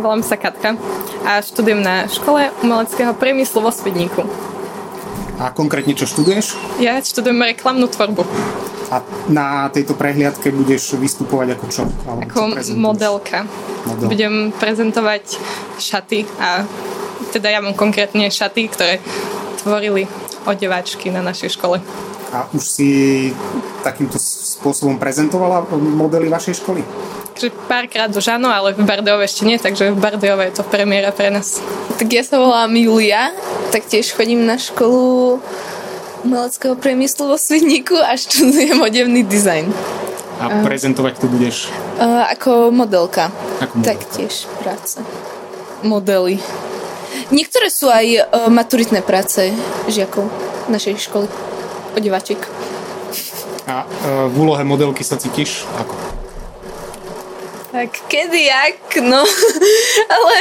Volám 0.00 0.24
sa 0.24 0.40
Katka 0.40 0.72
a 1.28 1.44
študujem 1.44 1.84
na 1.84 2.08
škole 2.08 2.48
umeleckého 2.64 3.12
priemyslu 3.12 3.60
vo 3.60 3.68
Svidníku. 3.68 4.24
A 5.40 5.52
konkrétne 5.54 5.96
čo 5.96 6.04
študuješ? 6.04 6.56
Ja 6.82 7.00
študujem 7.00 7.40
reklamnú 7.56 7.88
tvorbu. 7.88 8.24
A 8.92 9.00
na 9.32 9.72
tejto 9.72 9.96
prehliadke 9.96 10.52
budeš 10.52 11.00
vystupovať 11.00 11.56
ako 11.56 11.64
čo? 11.72 11.82
Alebo 12.04 12.28
ako 12.28 12.60
čo 12.60 12.76
modelka. 12.76 13.38
Model. 13.88 14.08
Budem 14.12 14.34
prezentovať 14.52 15.40
šaty 15.80 16.28
a 16.36 16.68
teda 17.32 17.48
ja 17.48 17.64
mám 17.64 17.72
konkrétne 17.72 18.28
šaty, 18.28 18.68
ktoré 18.68 19.00
tvorili 19.64 20.04
odeváčky 20.44 21.08
na 21.08 21.24
našej 21.24 21.56
škole. 21.56 21.80
A 22.32 22.48
už 22.52 22.64
si 22.64 22.88
takýmto 23.80 24.16
spôsobom 24.20 25.00
prezentovala 25.00 25.64
modely 25.72 26.28
vašej 26.28 26.60
školy? 26.60 26.84
Takže 27.32 27.48
párkrát 27.68 28.12
už 28.12 28.28
áno, 28.28 28.52
ale 28.52 28.76
v 28.76 28.84
Bardejove 28.84 29.24
ešte 29.24 29.48
nie, 29.48 29.56
takže 29.56 29.92
v 29.92 30.00
Bardejove 30.00 30.52
je 30.52 30.54
to 30.60 30.64
premiéra 30.68 31.12
pre 31.16 31.32
nás. 31.32 31.64
Tak 31.96 32.08
ja 32.12 32.20
sa 32.24 32.36
volám 32.36 32.72
Julia, 32.76 33.32
tak 33.72 33.88
tiež 33.88 34.12
chodím 34.12 34.44
na 34.44 34.60
školu 34.60 35.40
umeleckého 36.28 36.76
priemyslu 36.76 37.32
vo 37.32 37.40
Svidníku 37.40 37.96
a 37.96 38.12
študujem 38.20 38.76
odevný 38.76 39.24
dizajn. 39.24 39.72
A 40.42 40.60
prezentovať 40.60 41.16
tu 41.16 41.26
budeš? 41.32 41.72
Uh, 41.96 42.28
ako 42.28 42.68
modelka. 42.68 43.32
Ako 43.64 43.80
modelka. 43.80 43.96
Taktiež 43.96 44.44
práce. 44.60 45.00
Modely. 45.80 46.36
Niektoré 47.32 47.72
sú 47.72 47.88
aj 47.88 48.06
uh, 48.28 48.52
maturitné 48.52 49.00
práce 49.00 49.50
žiakov 49.88 50.28
našej 50.68 51.08
školy. 51.08 51.26
Odevačiek. 51.96 52.38
A 53.64 53.88
uh, 53.88 54.28
v 54.28 54.34
úlohe 54.36 54.62
modelky 54.68 55.00
sa 55.00 55.16
cítiš 55.16 55.64
ako? 55.80 56.21
Tak 57.72 57.90
kedy, 58.08 58.44
jak, 58.44 59.00
no. 59.00 59.24
Ale 60.14 60.36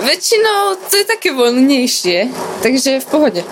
väčšinou 0.00 0.80
to 0.88 0.96
je 0.96 1.04
také 1.04 1.36
voľnejšie, 1.36 2.32
takže 2.64 3.04
v 3.04 3.06
pohode. 3.06 3.42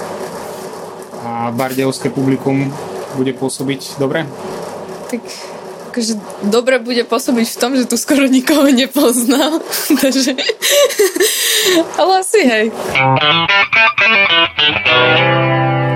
A 1.20 1.52
bardejovské 1.52 2.08
publikum 2.08 2.72
bude 3.20 3.36
pôsobiť 3.36 4.00
dobre? 4.00 4.24
Tak 5.12 5.20
akože 5.96 6.12
dobre 6.52 6.76
bude 6.76 7.08
pôsobiť 7.08 7.46
v 7.52 7.60
tom, 7.60 7.72
že 7.72 7.88
tu 7.88 7.96
skoro 7.96 8.28
nikoho 8.28 8.68
nepoznal. 8.68 9.64
takže... 10.04 10.36
Ale 12.00 12.12
asi 12.20 12.40
hej. 12.44 12.66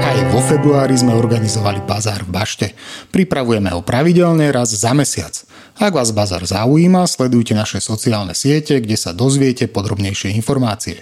Aj 0.00 0.18
vo 0.32 0.40
februári 0.40 0.96
sme 0.96 1.12
organizovali 1.12 1.84
bazár 1.84 2.24
v 2.24 2.32
Bašte. 2.32 2.66
Pripravujeme 3.12 3.68
ho 3.76 3.84
pravidelne 3.84 4.48
raz 4.48 4.72
za 4.72 4.96
mesiac. 4.96 5.36
Ak 5.80 5.96
vás 5.96 6.12
bazár 6.12 6.44
zaujíma, 6.44 7.08
sledujte 7.08 7.56
naše 7.56 7.80
sociálne 7.80 8.36
siete, 8.36 8.84
kde 8.84 9.00
sa 9.00 9.16
dozviete 9.16 9.64
podrobnejšie 9.64 10.28
informácie. 10.36 11.00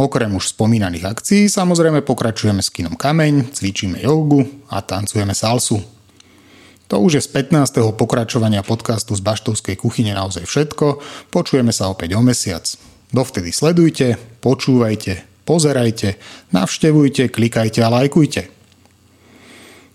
Okrem 0.00 0.32
už 0.32 0.56
spomínaných 0.56 1.04
akcií 1.04 1.44
samozrejme 1.52 2.00
pokračujeme 2.00 2.64
s 2.64 2.72
kinom 2.72 2.96
Kameň, 2.96 3.52
cvičíme 3.52 4.00
jogu 4.00 4.48
a 4.72 4.80
tancujeme 4.80 5.36
salsu. 5.36 5.84
To 6.88 7.04
už 7.04 7.20
je 7.20 7.22
z 7.28 7.52
15. 7.52 7.84
pokračovania 8.00 8.64
podcastu 8.64 9.12
z 9.12 9.20
Baštovskej 9.20 9.76
kuchyne 9.76 10.16
naozaj 10.16 10.48
všetko. 10.48 11.04
Počujeme 11.28 11.76
sa 11.76 11.92
opäť 11.92 12.16
o 12.16 12.24
mesiac. 12.24 12.64
Dovtedy 13.12 13.52
sledujte, 13.52 14.16
počúvajte, 14.40 15.44
pozerajte, 15.44 16.16
navštevujte, 16.48 17.28
klikajte 17.28 17.84
a 17.84 17.92
lajkujte. 17.92 18.53